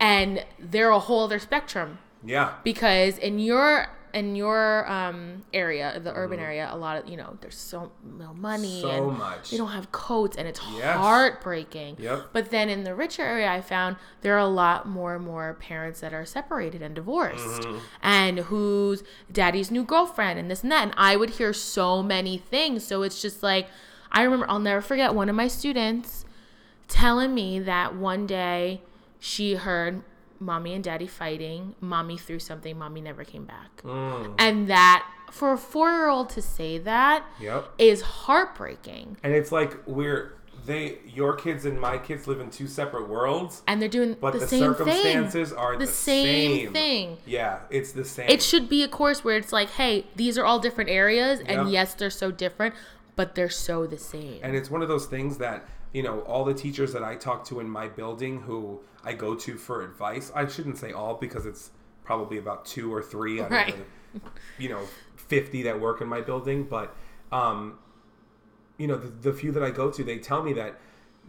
[0.00, 1.98] and they're a whole other spectrum.
[2.24, 7.16] yeah Because in your in your um, area, the urban area, a lot of you
[7.16, 9.50] know, there's so no money So and much.
[9.50, 10.96] they don't have coats, and it's Yes.
[10.96, 11.96] heartbreaking.
[11.98, 12.28] Yep.
[12.32, 15.54] But then in the richer area, I found there are a lot more and more
[15.60, 17.78] parents that are separated and divorced, Mm-hmm.
[18.02, 20.82] and who's daddy's new girlfriend and this and that.
[20.84, 22.84] And I would hear so many things.
[22.84, 23.68] So it's just like
[24.10, 24.46] I remember.
[24.48, 26.24] I'll never forget one of my students
[26.88, 28.80] telling me that one day
[29.20, 30.02] she heard
[30.40, 31.74] mommy and daddy fighting.
[31.80, 32.78] Mommy threw something.
[32.78, 33.82] Mommy never came back.
[33.82, 34.34] Mm.
[34.38, 37.68] And that for a four year old to say that Yep.
[37.78, 39.16] is heartbreaking.
[39.22, 40.34] And it's like we're
[40.66, 44.32] they your kids and my kids live in two separate worlds, And they're doing but
[44.34, 44.86] the, the, same thing.
[44.86, 47.16] circumstances are The the, same thing.
[47.26, 48.28] Yeah, it's the same.
[48.28, 51.64] It should be a course where it's like, hey, these are all different areas, and
[51.64, 51.72] Yep.
[51.72, 52.74] yes, they're so different,
[53.16, 54.40] but they're so the same.
[54.42, 57.44] And it's one of those things that, you know, all the teachers that I talk
[57.46, 61.46] to in my building who I go to for advice, I shouldn't say all because
[61.46, 61.70] it's
[62.04, 63.72] probably about two or three out Right.
[63.72, 63.80] of
[64.14, 64.20] the,
[64.58, 64.82] you know,
[65.16, 66.64] 50 that work in my building.
[66.64, 66.94] But,
[67.32, 67.78] um,
[68.76, 70.78] you know, the, the few that I go to, they tell me that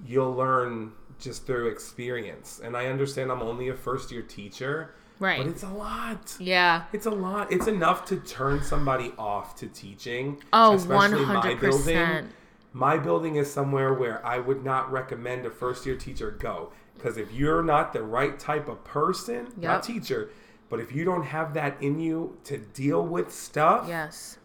[0.06, 2.60] you'll learn just through experience.
[2.62, 5.38] And I understand I'm only a first year teacher, Right.
[5.40, 6.36] but it's a lot.
[6.40, 6.84] yeah.
[6.92, 7.50] It's a lot.
[7.52, 10.42] It's enough to turn somebody off to teaching.
[10.52, 11.62] Oh, especially my 100%.
[11.62, 12.30] building.
[12.74, 16.72] My building is somewhere where I would not recommend a first year teacher go.
[17.00, 19.58] Because if you're not the right type of person, Yep.
[19.58, 20.30] not teacher,
[20.70, 24.38] but if you don't have that in you to deal with stuff, Yes.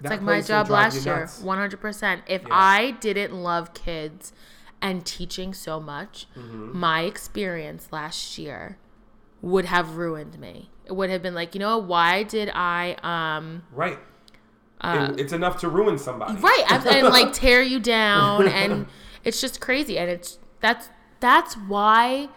[0.00, 2.20] It's like my job last year, 100%.
[2.26, 2.48] If Yeah.
[2.50, 4.32] I didn't love kids
[4.82, 6.78] and teaching so much, Mm-hmm.
[6.78, 8.76] my experience last year
[9.42, 10.70] would have ruined me.
[10.84, 13.98] It would have been like, you know, why did I um Right.
[14.84, 16.38] It- it's enough to ruin somebody.
[16.40, 18.86] right and, and like tear you down and
[19.24, 20.90] it's just crazy and it's that's
[21.20, 22.28] that's why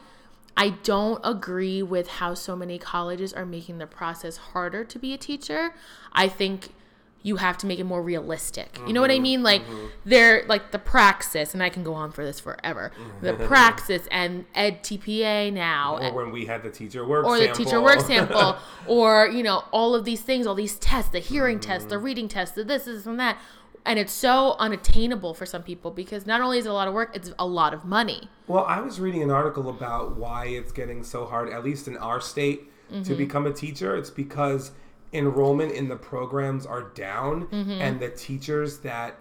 [0.55, 5.13] I don't agree with how so many colleges are making the process harder to be
[5.13, 5.73] a teacher.
[6.11, 6.73] I think
[7.21, 8.79] you have to make it more realistic.
[8.87, 9.23] You know what I mm-hmm.
[9.23, 9.43] mean?
[9.43, 9.87] Like mm-hmm.
[10.05, 12.91] they're like the praxis, and I can go on for this forever.
[12.97, 13.25] Mm-hmm.
[13.25, 17.45] The praxis and Ed TPA now, Or when we had the teacher work or the
[17.45, 17.65] sample.
[17.65, 18.57] teacher work sample,
[18.87, 22.29] or you know all of these things, all these tests, the hearing test, the reading
[22.29, 23.37] test, the this, this, and that,
[23.85, 26.93] and it's so unattainable for some people because not only is it a lot of
[26.93, 28.29] work, it's a lot of money.
[28.47, 31.97] Well, I was reading an article about why it's getting so hard, at least in
[31.97, 33.03] our state, Mm-hmm.
[33.03, 33.95] to become a teacher.
[33.95, 34.71] It's because
[35.13, 37.69] enrollment in the programs are down, Mm-hmm.
[37.71, 39.15] and the teachers that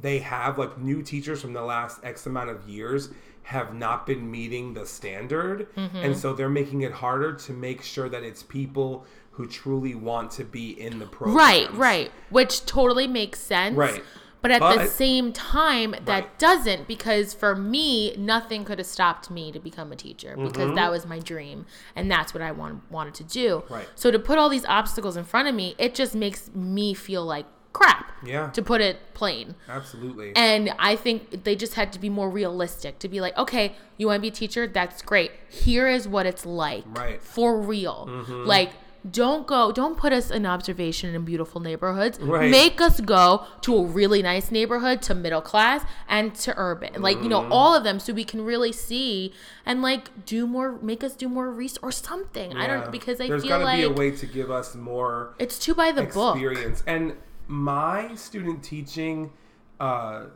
[0.00, 3.08] they have, like new teachers from the last X amount of years,
[3.44, 5.74] have not been meeting the standard.
[5.74, 5.96] Mm-hmm.
[5.96, 10.30] And so they're making it harder to make sure that it's people who truly want
[10.32, 11.36] to be in the program.
[11.36, 13.76] Right, right, which totally makes sense.
[13.76, 14.02] Right.
[14.42, 16.38] But at the same time, that Right.
[16.40, 20.74] doesn't because for me, nothing could have stopped me to become a teacher because Mm-hmm.
[20.74, 21.64] that was my dream
[21.94, 23.62] and that's what I want, wanted to do.
[23.70, 23.88] Right.
[23.94, 27.24] So to put all these obstacles in front of me, it just makes me feel
[27.24, 28.10] like crap.
[28.24, 28.50] Yeah.
[28.50, 29.54] To put it plain.
[29.68, 30.32] Absolutely.
[30.36, 34.08] And I think they just had to be more realistic to be like, okay, you
[34.08, 34.66] want to be a teacher?
[34.66, 35.30] That's great.
[35.48, 36.84] Here is what it's like.
[36.86, 37.14] Right.
[37.20, 37.24] Mm-hmm.
[37.24, 38.06] For real.
[38.28, 38.72] Like,
[39.10, 42.18] don't go, don't put us in observation in beautiful neighborhoods.
[42.20, 42.50] Right.
[42.50, 47.02] Make us go to a really nice neighborhood, to middle class, and to urban.
[47.02, 47.52] Like, you know, Mm-hmm.
[47.52, 49.32] all of them so we can really see
[49.66, 52.56] and like do more, make us do more research or something.
[52.56, 55.34] I don't, because I There's feel gotta like be a way to give us more
[55.38, 56.36] it's too by the book.
[56.36, 56.84] experience.
[56.86, 57.14] And
[57.48, 59.32] my student teaching,
[59.80, 60.26] uh,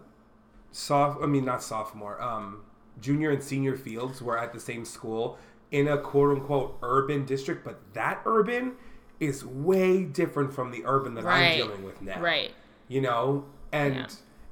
[0.72, 2.62] soph I mean not sophomore, um,
[3.00, 5.38] junior and senior fields were at the same school
[5.70, 8.72] in a quote unquote urban district, but that urban
[9.20, 11.52] is way different from the urban that Right.
[11.52, 12.20] I'm dealing with now.
[12.20, 12.52] Right.
[12.88, 14.06] You know, and Yeah.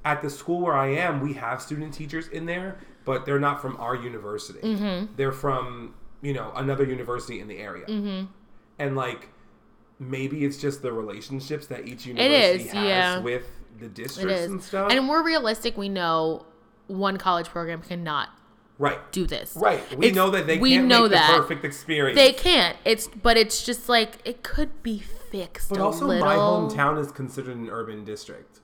[0.05, 3.61] at the school where I am, we have student teachers in there, but they're not
[3.61, 4.61] from our university.
[4.61, 5.15] Mm-hmm.
[5.17, 8.25] They're from you know another university in the area, Mm-hmm.
[8.79, 9.29] and like
[9.99, 13.19] maybe it's just the relationships that each is, university has yeah.
[13.21, 13.47] with
[13.79, 14.91] the districts and stuff.
[14.91, 15.77] And we're realistic.
[15.77, 16.47] We know
[16.87, 18.31] one college program cannot
[18.79, 19.57] right, do this.
[19.57, 19.81] right.
[19.97, 21.33] We It's- know that they we can't know make that.
[21.33, 22.17] the perfect experience.
[22.17, 22.77] They can't.
[22.85, 26.25] It's but it's just like it could be fixed but also, little.
[26.25, 28.61] my hometown is considered an urban district,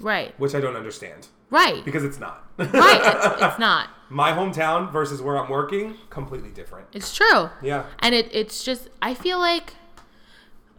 [0.00, 0.38] Right.
[0.38, 1.84] which I don't understand Right.
[1.84, 2.44] because it's not.
[2.58, 2.70] right.
[2.70, 3.88] It's, it's not.
[4.08, 6.88] my hometown versus where I'm working, completely different.
[6.92, 7.50] It's true.
[7.62, 7.84] Yeah.
[8.00, 9.74] And it it's just I feel like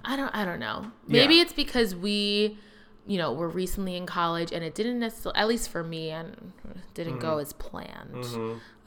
[0.05, 0.91] I don't I don't know.
[1.07, 1.41] Maybe Yeah.
[1.43, 2.57] it's because we
[3.07, 6.51] you know, were recently in college and it didn't necessarily at least for me and
[6.93, 7.21] didn't Mm-hmm.
[7.21, 8.25] go as planned.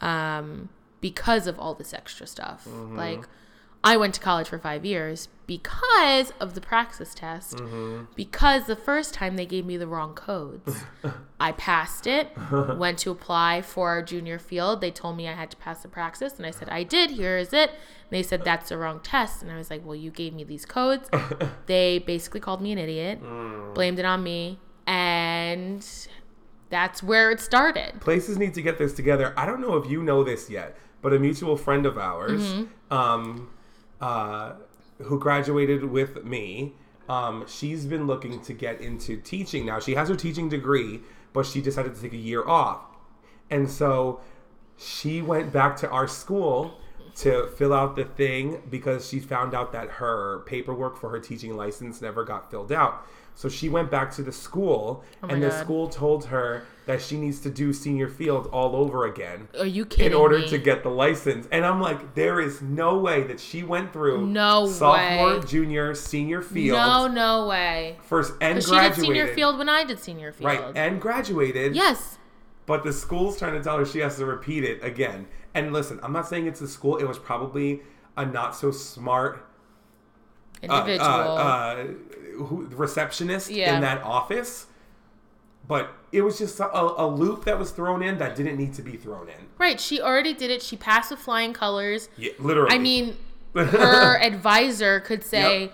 [0.01, 0.69] Um
[1.01, 2.67] because of all this extra stuff.
[2.69, 2.97] Mm-hmm.
[2.97, 3.25] Like
[3.83, 7.57] I went to college for 5 years because of the praxis test.
[7.57, 8.05] Mm-hmm.
[8.15, 10.85] Because the first time they gave me the wrong codes.
[11.41, 12.31] I passed it,
[12.77, 14.81] went to apply for our junior field.
[14.83, 17.11] They told me I had to pass the praxis, and I said, I did.
[17.13, 17.71] Here is it.
[17.71, 19.43] And they said, That's the wrong test.
[19.43, 21.09] And I was like, Well, you gave me these codes.
[21.67, 23.19] they basically called me an idiot,
[23.75, 25.87] blamed it on me, and
[26.69, 28.01] that's where it started.
[28.01, 29.33] places need to get this together.
[29.37, 32.95] I don't know if you know this yet, but a mutual friend of ours, Mm-hmm.
[32.95, 33.49] um,
[34.01, 34.53] uh,
[35.03, 36.75] who graduated with me,
[37.09, 39.81] um, she's been looking to get into teaching now.
[39.81, 41.01] She has her teaching degree,
[41.33, 42.81] but she decided to take a year off,
[43.51, 44.21] and so
[44.77, 46.81] she went back to our school
[47.17, 51.57] to fill out the thing because she found out that her paperwork for her teaching
[51.57, 53.07] license never got filled out.
[53.35, 57.17] So she went back to the school, Oh and the school told her that she
[57.17, 60.49] needs to do senior field all over again Are you kidding in order me?
[60.49, 61.47] to get the license.
[61.53, 65.47] And I'm like, there is no way that she went through No sophomore, way.
[65.47, 67.97] junior, senior field No, no way.
[68.03, 70.47] first and Because she did senior field when I did senior field.
[70.47, 71.77] Right, and graduated.
[71.77, 72.19] yes.
[72.67, 75.27] But the school's trying to tell her she has to repeat it again.
[75.55, 76.97] And listen, I'm not saying it's the school.
[76.99, 77.83] It was probably
[78.17, 79.47] a not so smart
[80.63, 81.09] uh, Individual.
[81.09, 81.77] uh, uh,
[82.45, 83.75] who, receptionist Yeah.
[83.75, 84.67] in that office.
[85.67, 88.83] But it was just a, a loop that was thrown in that didn't need to
[88.83, 89.35] be thrown in.
[89.59, 89.81] right.
[89.81, 90.61] She already did it.
[90.63, 92.09] She passed with flying colors.
[92.17, 92.75] Yeah, literally.
[92.75, 93.17] I mean,
[93.55, 95.73] her advisor could say, Yep.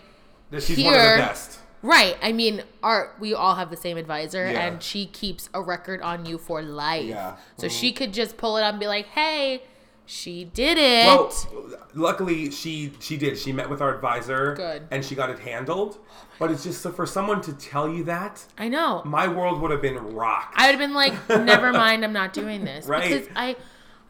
[0.50, 1.58] that she's one of the here- best.
[1.82, 2.16] right.
[2.22, 4.66] I mean, our we all have the same advisor, Yeah.
[4.66, 7.04] and she keeps a record on you for life.
[7.06, 7.16] Yeah.
[7.32, 7.60] Mm-hmm.
[7.62, 9.62] So she could just pull it up and be like, "Hey,
[10.06, 11.32] she did it." Well,
[11.94, 13.38] luckily she she did.
[13.38, 14.88] She met with our advisor, Good.
[14.90, 15.98] and she got it handled.
[16.38, 19.02] But it's just so for someone to tell you that, I know.
[19.04, 20.54] my world would have been rocked.
[20.58, 23.10] I would have been like, "Never mind, I'm not doing this." Right.
[23.10, 23.56] Because I,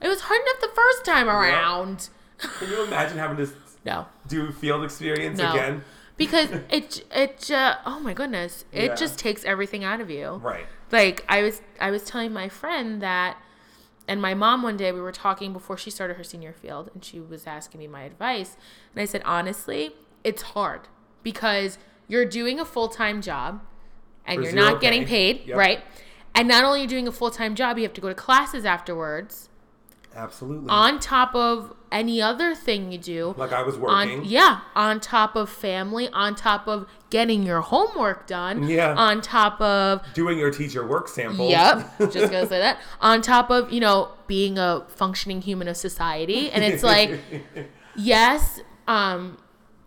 [0.00, 2.08] it was hard enough the first time around.
[2.38, 3.52] Can you imagine having to
[3.84, 4.06] No.
[4.28, 5.52] do field experience No.
[5.52, 5.84] again?
[6.16, 8.94] Because it it uh, oh my goodness, it Yeah.
[8.96, 10.40] just takes everything out of you.
[10.42, 10.66] Right.
[10.90, 13.36] Like I was I was telling my friend that
[14.08, 17.04] and my mom one day we were talking before she started her senior field and
[17.04, 18.56] she was asking me my advice
[18.94, 19.92] and I said honestly,
[20.24, 20.82] it's hard
[21.22, 21.78] because
[22.08, 23.60] you're doing a full-time job
[24.24, 25.34] and For you're not getting pay.
[25.34, 25.56] paid, Yep.
[25.56, 25.80] right?
[26.34, 28.64] And not only are you doing a full-time job, you have to go to classes
[28.64, 29.48] afterwards
[30.16, 30.68] Absolutely.
[30.70, 34.20] on top of any other thing you do like I was working.
[34.20, 38.94] on yeah on top of family on top of getting your homework done Yeah.
[38.94, 41.48] on top of Doing your teacher work sample.
[41.48, 45.76] yep just gonna say that on top of you know being a functioning human of
[45.76, 47.20] society and it's like
[47.96, 49.38] yes um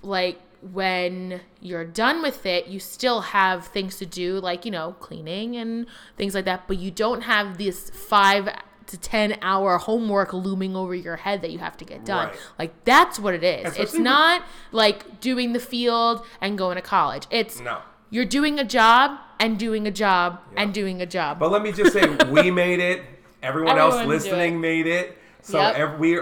[0.02, 0.40] like
[0.72, 5.56] when you're done with it you still have things to do like you know cleaning
[5.56, 5.86] and
[6.18, 8.50] things like that but you don't have this five
[8.90, 12.38] to 10 hour homework looming over your head that you have to get done Right.
[12.60, 16.76] like that's what it is it's Especially with- not like doing the field and going
[16.76, 17.80] to college it's No.
[18.10, 21.72] you're doing a job and doing a job and doing a job But let me
[21.72, 23.04] just say, we made it.
[23.42, 24.58] Everyone else Everyone do listening it.
[24.58, 25.18] made it.
[25.44, 25.76] So Yep.
[25.76, 26.20] ev- we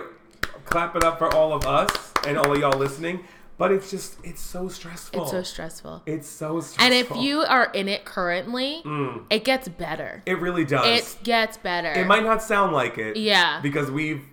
[0.65, 3.23] clap it up for all of us and all of y'all listening.
[3.57, 5.21] But it's just, it's so stressful.
[5.23, 6.85] it's so stressful It's so stressful.
[6.85, 9.23] And if you are in it currently, Mm.
[9.31, 10.21] it gets better.
[10.25, 10.85] it really does.
[10.85, 11.91] It gets better.
[11.91, 13.17] It might not sound like it.
[13.17, 13.59] Yeah.
[13.61, 14.23] Because we've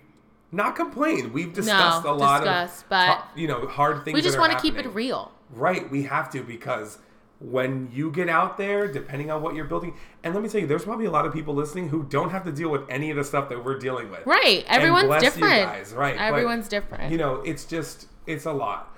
[0.53, 1.33] not complained.
[1.33, 4.15] We've discussed No, a lot discussed, of, but you know, hard things.
[4.15, 5.33] we just want to keep it real.
[5.51, 6.99] Right, we have to because
[7.41, 10.67] when you get out there, depending on what you're building, and let me tell you,
[10.67, 13.17] there's probably a lot of people listening who don't have to deal with any of
[13.17, 14.25] the stuff that we're dealing with.
[14.27, 14.65] Right.
[14.69, 15.65] Everyone's different.
[15.71, 16.15] guys, right?
[16.17, 17.11] but, Everyone's different.
[17.11, 18.94] You know, it's just it's a lot.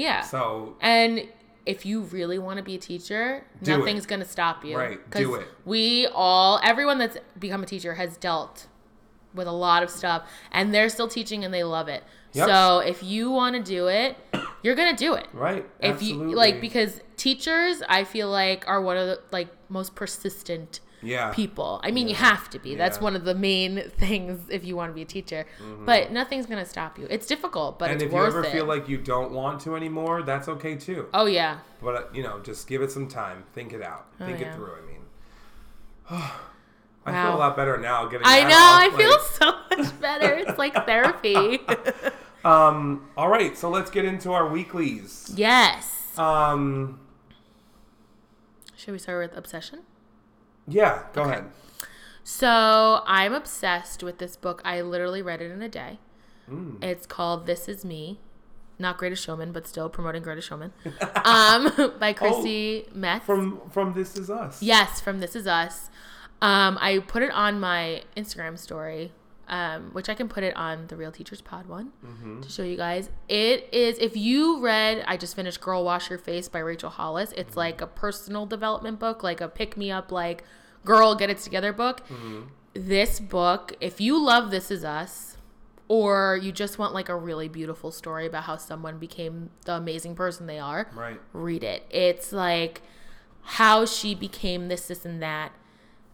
[0.00, 0.22] Yeah.
[0.22, 1.28] So and
[1.66, 4.08] if you really want to be a teacher, nothing's it.
[4.08, 4.76] going to stop you.
[4.76, 5.46] Right, do it.
[5.64, 8.66] We all, everyone that's become a teacher has dealt
[9.34, 12.02] with a lot of stuff and they're still teaching and they love it.
[12.32, 12.48] Yep.
[12.48, 14.16] So if you want to do it,
[14.62, 15.28] you're going to do it.
[15.32, 16.30] right, if absolutely.
[16.30, 21.30] you like because teachers i feel like are one of the like most persistent yeah,
[21.32, 22.96] people i mean you have to be that's Yeah.
[22.96, 23.04] Mm-hmm.
[23.04, 25.46] one of the main things if you want to be a teacher
[25.86, 28.66] but nothing's gonna stop you it's difficult but and it's if you ever it feel
[28.66, 31.08] like you don't want to anymore, that's okay too.
[31.14, 34.38] oh yeah But uh, you know, just give it some time, think it out, think
[34.38, 34.48] Oh, yeah.
[34.52, 34.72] it through.
[34.74, 35.02] I mean,
[37.06, 37.26] I Wow.
[37.30, 38.04] feel a lot better now.
[38.06, 39.52] Getting i know off, i like- feel so
[39.84, 41.60] much better it's like therapy
[42.44, 43.08] Um.
[43.18, 45.30] All right, so let's get into our weeklies.
[45.34, 47.00] yes Um.
[48.76, 49.80] should we start with obsession
[50.66, 51.04] Yeah.
[51.12, 51.44] Go ahead.
[52.24, 54.62] So I'm obsessed with this book.
[54.64, 55.98] I literally read it in a day.
[56.50, 56.82] Mm.
[56.82, 58.20] It's called This Is Me.
[58.78, 60.72] Not Greatest Showman, but still promoting Greatest Showman.
[61.24, 63.24] Um, by Chrissy Metz.
[63.26, 64.62] From from This Is Us.
[64.62, 65.90] yes, from This Is Us.
[66.40, 69.12] Um, I put it on my Instagram story,
[69.50, 72.40] um, which I can put it on the Real Teachers Pod one Mm-hmm.
[72.40, 73.10] to show you guys.
[73.28, 77.32] It is, if you read, I just finished Girl Wash Your Face by Rachel Hollis.
[77.36, 80.44] It's like a personal development book, like a pick me up, like
[80.84, 82.00] girl get it together book.
[82.08, 82.40] Mm-hmm.
[82.74, 85.36] This book, if you love This Is Us,
[85.88, 90.14] or you just want like a really beautiful story about how someone became the amazing
[90.14, 91.20] person they are, Right.
[91.32, 91.84] read it.
[91.90, 92.82] It's like
[93.42, 95.50] how she became this, this, and that,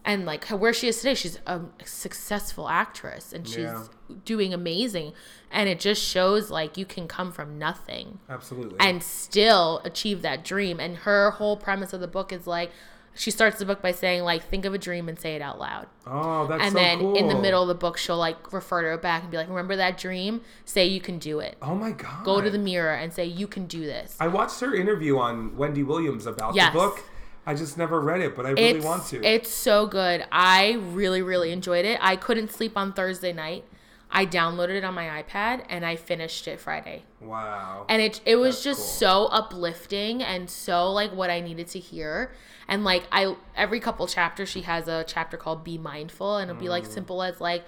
[0.07, 1.15] and like where she is today.
[1.15, 3.85] She's a successful actress and she's Yeah.
[4.25, 5.13] doing amazing.
[5.51, 8.79] And it just shows like you can come from nothing Absolutely.
[8.81, 10.79] and still achieve that dream.
[10.81, 12.71] And her whole premise of the book is like,
[13.19, 15.59] she starts the book by saying like think of a dream and say it out
[15.59, 18.83] loud Oh, that's and so then in the middle of the book she'll like refer
[18.83, 21.75] to it back and be like remember that dream say you can do it Oh
[21.75, 22.27] my god.
[22.27, 25.57] go to the mirror and say you can do this I watched her interview on
[25.57, 26.75] Wendy Williams about Yes.
[26.75, 27.05] the book.
[27.47, 29.23] I just never read it, but I really it's, want to.
[29.25, 33.65] it's so good i really really enjoyed it i couldn't sleep on thursday night
[34.11, 37.85] i downloaded it on my ipad and i finished it friday wow.
[37.89, 41.79] and it it was That's just so uplifting and so like what I needed to
[41.79, 42.33] hear.
[42.69, 46.61] And like I every couple chapters she has a chapter called Be Mindful and it'll
[46.61, 46.71] be Mm.
[46.71, 47.65] like simple as like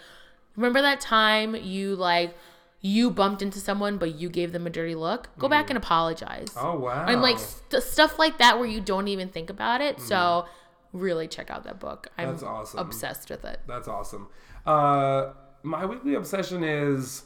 [0.56, 2.36] remember that time you like
[2.80, 5.28] you bumped into someone but you gave them a dirty look?
[5.38, 6.48] Go back and apologize.
[6.50, 6.64] Mm.
[6.64, 7.06] oh wow.
[7.06, 10.00] And like st- stuff like that where you don't even think about it.
[10.00, 10.46] So
[10.92, 12.08] really check out that book.
[12.16, 12.30] I'm Mm.
[12.32, 12.80] That's awesome.
[12.80, 13.60] obsessed with it.
[13.66, 14.28] That's awesome.
[14.64, 17.24] Uh, my weekly obsession is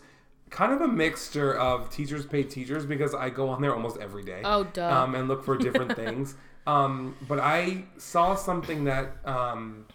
[0.50, 4.22] kind of a mixture of teachers pay teachers because I go on there almost every
[4.22, 4.42] day.
[4.44, 4.86] Oh, duh.
[5.02, 6.34] Um, and look for different things.
[6.66, 9.86] Um, but I saw something that um,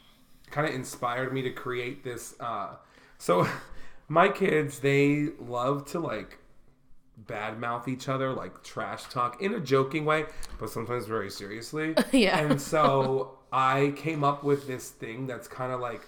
[0.52, 2.36] kind of inspired me to create this.
[2.40, 2.76] Uh,
[3.18, 3.48] so
[4.08, 6.40] my kids, they love to like
[7.26, 10.26] badmouth each other, like trash talk in a joking way,
[10.60, 11.96] but sometimes very seriously.
[12.12, 12.38] Yeah.
[12.40, 16.02] And so I came up with this thing that's kind of like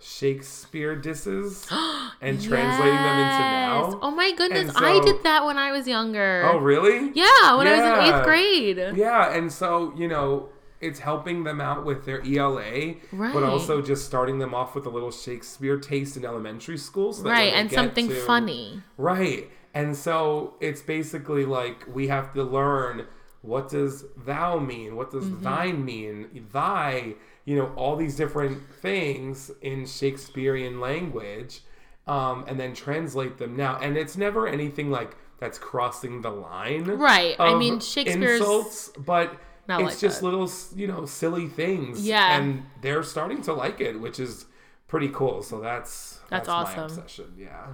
[0.00, 1.66] Shakespeare disses
[2.20, 3.92] and translating them into Yes.
[3.92, 3.98] now.
[4.02, 6.42] Oh my goodness, And I did that when I was younger.
[6.50, 7.12] Oh, really?
[7.14, 8.96] Yeah, when I was in eighth grade.
[8.96, 10.48] Yeah, and so you know,
[10.80, 13.32] it's helping them out with their ELA, Right.
[13.34, 17.28] but also just starting them off with a little Shakespeare taste in elementary school, so
[17.28, 18.82] Right, and something to- funny.
[18.96, 23.06] Right, and so it's basically like we have to learn
[23.42, 25.42] what does thou mean, what does Mm-hmm.
[25.42, 27.14] thine mean, thy,
[27.46, 31.60] you know, all these different things in Shakespearean language,
[32.06, 33.78] um, and then translate them now.
[33.80, 39.36] And it's never anything like that's crossing the line, Right, I mean, Shakespeare's insults, but
[39.68, 40.26] not it's like just that.
[40.26, 42.06] little, you know, silly things.
[42.06, 42.36] Yeah.
[42.38, 44.46] and they're starting to like it, which is
[44.88, 45.42] pretty cool.
[45.42, 46.84] So that's That's my awesome.
[46.84, 47.32] obsession.
[47.36, 47.66] Yeah.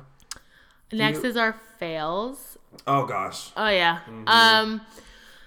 [0.93, 2.59] Next you- is our fails.
[2.87, 3.51] Oh gosh.
[3.57, 4.01] Oh yeah.
[4.09, 4.29] Mm-hmm.
[4.29, 4.81] Um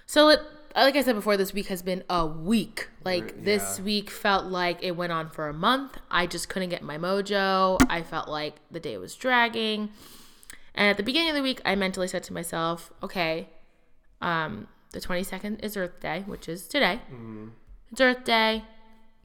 [0.06, 0.40] so it,
[0.74, 2.88] like I said before this week has been a week.
[3.04, 3.44] Like Yeah.
[3.44, 5.98] this week felt like it went on for a month.
[6.10, 7.78] I just couldn't get my mojo.
[7.88, 9.90] I felt like the day was dragging.
[10.74, 13.48] And at the beginning of the week I mentally said to myself, okay,
[14.20, 17.00] um the 22nd is Earth Day, which is today.
[17.06, 17.48] Mm-hmm.
[17.92, 18.64] It's Earth Day.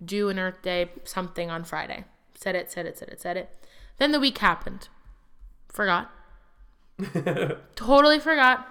[0.03, 2.05] Do an Earth Day something on Friday.
[2.36, 3.55] Said it, said it, said it, said it.
[3.97, 4.89] Then the week happened.
[5.70, 6.11] Forgot.
[7.76, 8.68] totally forgot.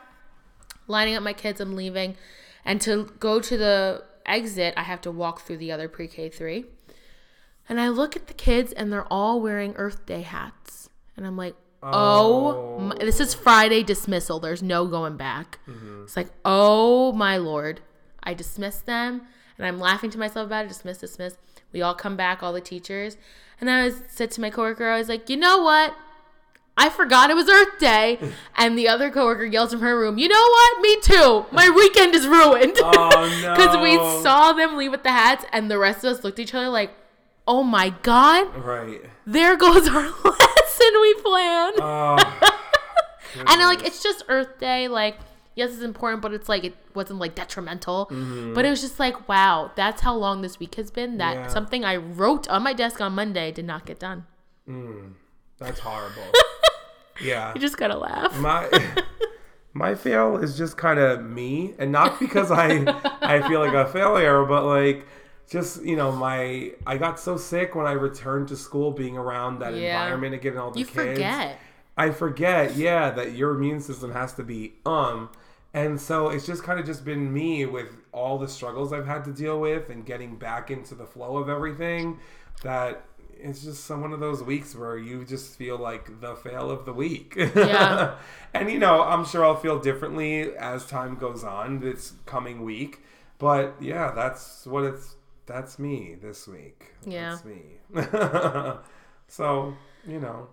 [0.87, 2.17] Lining up my kids, I'm leaving.
[2.65, 6.29] And to go to the exit, I have to walk through the other pre K
[6.29, 6.65] 3.
[7.69, 10.91] And I look at the kids, and they're all wearing Earth Day hats.
[11.17, 11.57] And I'm like,
[11.93, 13.05] oh, my, oh.
[13.05, 14.41] this is Friday dismissal.
[14.41, 15.59] There's no going back.
[15.69, 16.05] Mm-hmm.
[16.05, 17.81] It's like, oh my lord.
[18.23, 19.23] I dismiss them,
[19.59, 20.69] and I'm laughing to myself about it.
[20.69, 21.37] Dismiss, dismiss.
[21.73, 23.19] We all come back, all the teachers.
[23.61, 25.95] And I was said to my coworker, I was like, you know what?
[26.77, 28.19] I forgot it was Earth Day.
[28.57, 30.81] And the other coworker yells from her room, You know what?
[30.81, 31.45] Me too.
[31.53, 32.79] My weekend is ruined.
[32.79, 33.55] Oh, no.
[33.55, 36.45] Because we saw them leave with the hats, and the rest of us looked at
[36.45, 36.93] each other like,
[37.47, 39.03] Oh my God, Right.
[39.27, 40.03] there goes our
[40.85, 41.77] lesson we planned.
[41.81, 42.51] Oh.
[43.47, 44.89] and like, it's just Earth Day.
[44.89, 45.19] Like,
[45.55, 48.07] yes, it's important, but it's like, it wasn't like detrimental.
[48.07, 48.55] Mm-hmm.
[48.55, 51.19] But it was just like, wow, that's how long this week has been.
[51.19, 51.47] That Yeah.
[51.49, 54.27] something I wrote on my desk on Monday did not get done.
[54.69, 55.13] Mm.
[55.59, 56.23] That's horrible.
[57.23, 57.53] yeah.
[57.55, 58.37] You just gotta laugh.
[58.39, 58.69] My
[59.73, 62.85] my fail is just kind of me, and not because I
[63.21, 65.07] I feel like a failure, but like
[65.49, 69.59] just you know my I got so sick when I returned to school, being around
[69.61, 70.03] that Yeah.
[70.03, 70.97] environment again, and all the You kids.
[70.97, 71.59] forget.
[71.97, 75.31] I forget, yeah, that your immune system has to be um.
[75.73, 79.25] And so it's just kind of just been me with all the struggles I've had
[79.25, 82.19] to deal with and getting back into the flow of everything
[82.63, 83.03] that
[83.37, 86.85] it's just some one of those weeks where you just feel like the fail of
[86.85, 87.35] the week.
[87.37, 88.15] Yeah.
[88.55, 93.01] and you know, I'm sure I'll feel differently as time goes on this coming week.
[93.39, 95.17] But yeah, that's what it's
[95.47, 96.95] that's me this week.
[97.07, 97.31] Yeah.
[97.31, 97.79] That's me.
[99.29, 99.75] so,
[100.07, 100.49] you know.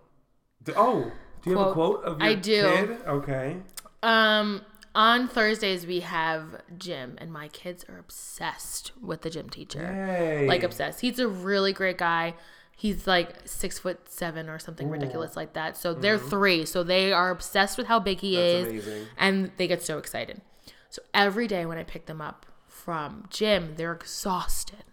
[0.76, 1.12] Oh,
[1.44, 2.02] do you have a Quote.
[2.02, 2.62] quote of your I do.
[2.62, 2.90] kid?
[3.08, 3.58] Okay.
[4.04, 4.62] Um,
[4.94, 9.86] on Thursdays we have gym, and my kids are obsessed with the gym teacher.
[9.86, 10.48] Hey.
[10.48, 11.02] Like obsessed.
[11.02, 12.36] He's a really great guy.
[12.76, 15.78] He's like six foot seven or something ridiculous like that.
[15.78, 16.66] So they're three.
[16.66, 18.64] So they are obsessed with how big he Mm-hmm.
[18.64, 19.08] That's is, amazing.
[19.18, 20.42] and they get so excited.
[20.90, 22.46] So every day when I pick them up
[22.84, 24.84] from gym, they're exhausted.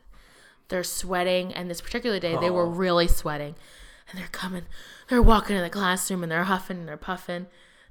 [0.68, 2.70] They're sweating, and this particular day they were Oh.
[2.70, 3.54] really sweating,
[4.10, 4.66] and they're coming,
[5.08, 7.46] they're walking in the classroom, and they're huffing and they're puffing.
[7.46, 7.46] And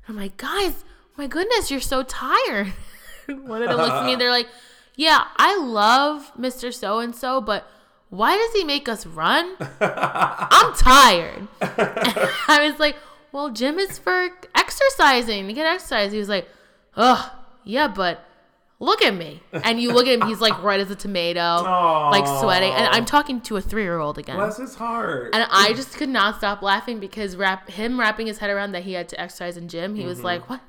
[0.07, 0.85] I'm like, guys,
[1.17, 2.73] my goodness, you're so tired.
[3.27, 4.47] One of them looks at me, and they're like,
[4.95, 6.73] yeah, I love Mr.
[6.73, 7.69] So and so, but
[8.09, 9.55] why does he make us run?
[9.81, 11.47] I'm tired.
[11.61, 12.95] I was like,
[13.31, 15.47] well, gym is for exercising.
[15.49, 16.11] You get exercise.
[16.11, 16.47] He was like,
[16.95, 17.29] ugh,
[17.63, 18.23] yeah, but
[18.79, 19.41] look at me.
[19.51, 21.63] And you look at him, he's like red as a tomato,
[22.11, 22.71] like sweating.
[22.73, 24.35] And I'm talking to a three year old again.
[24.35, 25.31] Bless his heart.
[25.33, 28.83] And I just could not stop laughing because wrap him wrapping his head around that
[28.83, 29.95] he had to exercise in gym.
[29.95, 30.61] He was like, "What?"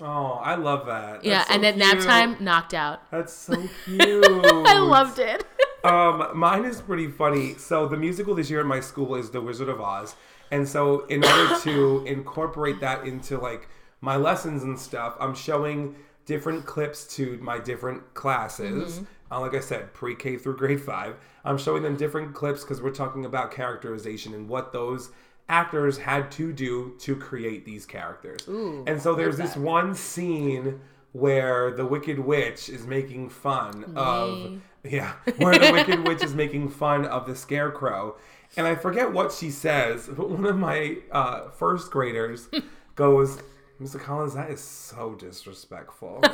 [0.00, 1.24] oh, I love that.
[1.24, 3.10] yeah, That's so and then nap time knocked out.
[3.10, 4.24] That's so cute.
[4.26, 5.44] I loved it.
[5.82, 7.54] Um, mine is pretty funny.
[7.54, 10.14] So the musical this year at my school is The Wizard of Oz,
[10.50, 13.66] and so in order to incorporate that into like
[14.02, 15.96] my lessons and stuff, I'm showing
[16.26, 19.00] different clips to my different classes.
[19.30, 21.16] Uh, like I said, pre-K through grade five.
[21.44, 25.10] I'm showing them different clips because we're talking about characterization and what those
[25.48, 28.46] actors had to do to create these characters.
[28.48, 30.80] Ooh, and so there's this one scene
[31.12, 36.68] where the Wicked Witch is making fun of yeah, where the Wicked Witch is making
[36.68, 38.16] fun of the Scarecrow,
[38.56, 42.48] and I forget what she says, but one of my uh, first graders
[42.94, 43.38] goes,
[43.80, 43.98] "Mr.
[44.00, 46.20] Collins, that is so disrespectful."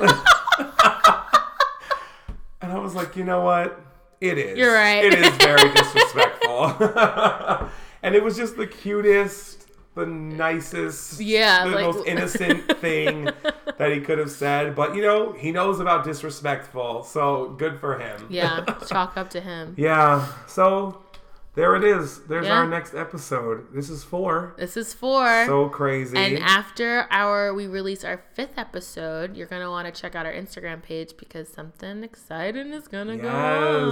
[2.60, 3.80] and I was like, you know what?
[4.20, 4.58] It is.
[4.58, 5.04] You're right.
[5.04, 6.74] It is very disrespectful.
[8.02, 13.28] and it was just the cutest, the nicest, Yeah, the like- most innocent thing
[13.78, 14.74] that he could have said.
[14.74, 18.26] But you know, he knows about disrespectful, so good for him.
[18.30, 19.74] Yeah, chalk up to him.
[19.76, 20.26] Yeah.
[20.46, 21.02] So
[21.56, 22.20] there it is.
[22.28, 22.58] There's Yeah.
[22.58, 23.66] our next episode.
[23.74, 24.54] This is four.
[24.56, 25.44] This is four.
[25.46, 26.16] So crazy.
[26.16, 30.32] and after our we release our fifth episode, you're gonna want to check out our
[30.32, 33.88] Instagram page because something exciting is gonna go on.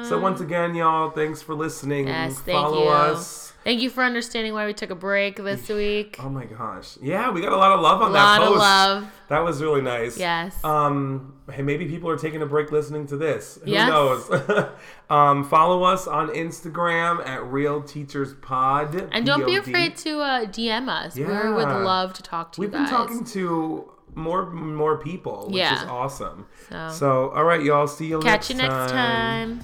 [0.00, 0.08] yes.
[0.10, 2.08] So once again, y'all, thanks for listening.
[2.08, 2.88] Yes, thank Follow you.
[2.90, 3.52] us.
[3.62, 6.16] Thank you for understanding why we took a break this week.
[6.18, 6.96] Oh my gosh.
[7.02, 8.52] Yeah, we got a lot of love on a that lot post.
[8.52, 9.12] of love.
[9.28, 10.16] That was really nice.
[10.18, 10.56] Yes.
[10.64, 13.58] Um, hey, maybe people are taking a break listening to this.
[13.64, 13.88] Who Yes.
[13.88, 14.66] knows?
[15.10, 19.08] um, follow us on Instagram at Real Teachers Pod.
[19.12, 21.16] and don't be afraid to uh, DM us.
[21.16, 21.26] Yeah.
[21.50, 22.66] We would love to talk to you.
[22.66, 22.90] We've been guys.
[22.90, 25.82] talking to more more people, which Yeah.
[25.84, 26.46] is awesome.
[26.70, 26.88] So.
[26.90, 27.86] So, all right, y'all.
[27.86, 29.60] See you Catch next you next time.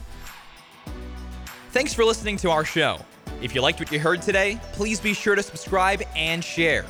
[1.71, 2.99] Thanks for listening to our show.
[3.43, 6.85] If you liked what you heard today, please be sure to subscribe and share.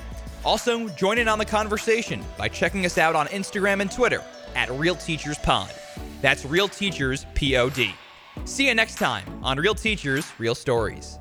[0.45, 4.23] Also, join in on the conversation by checking us out on Instagram and Twitter
[4.55, 5.73] at Real Teachers Pod.
[6.23, 7.93] That's Real Teachers P O D.
[8.45, 11.19] See you next time on Real Teachers, Real Stories.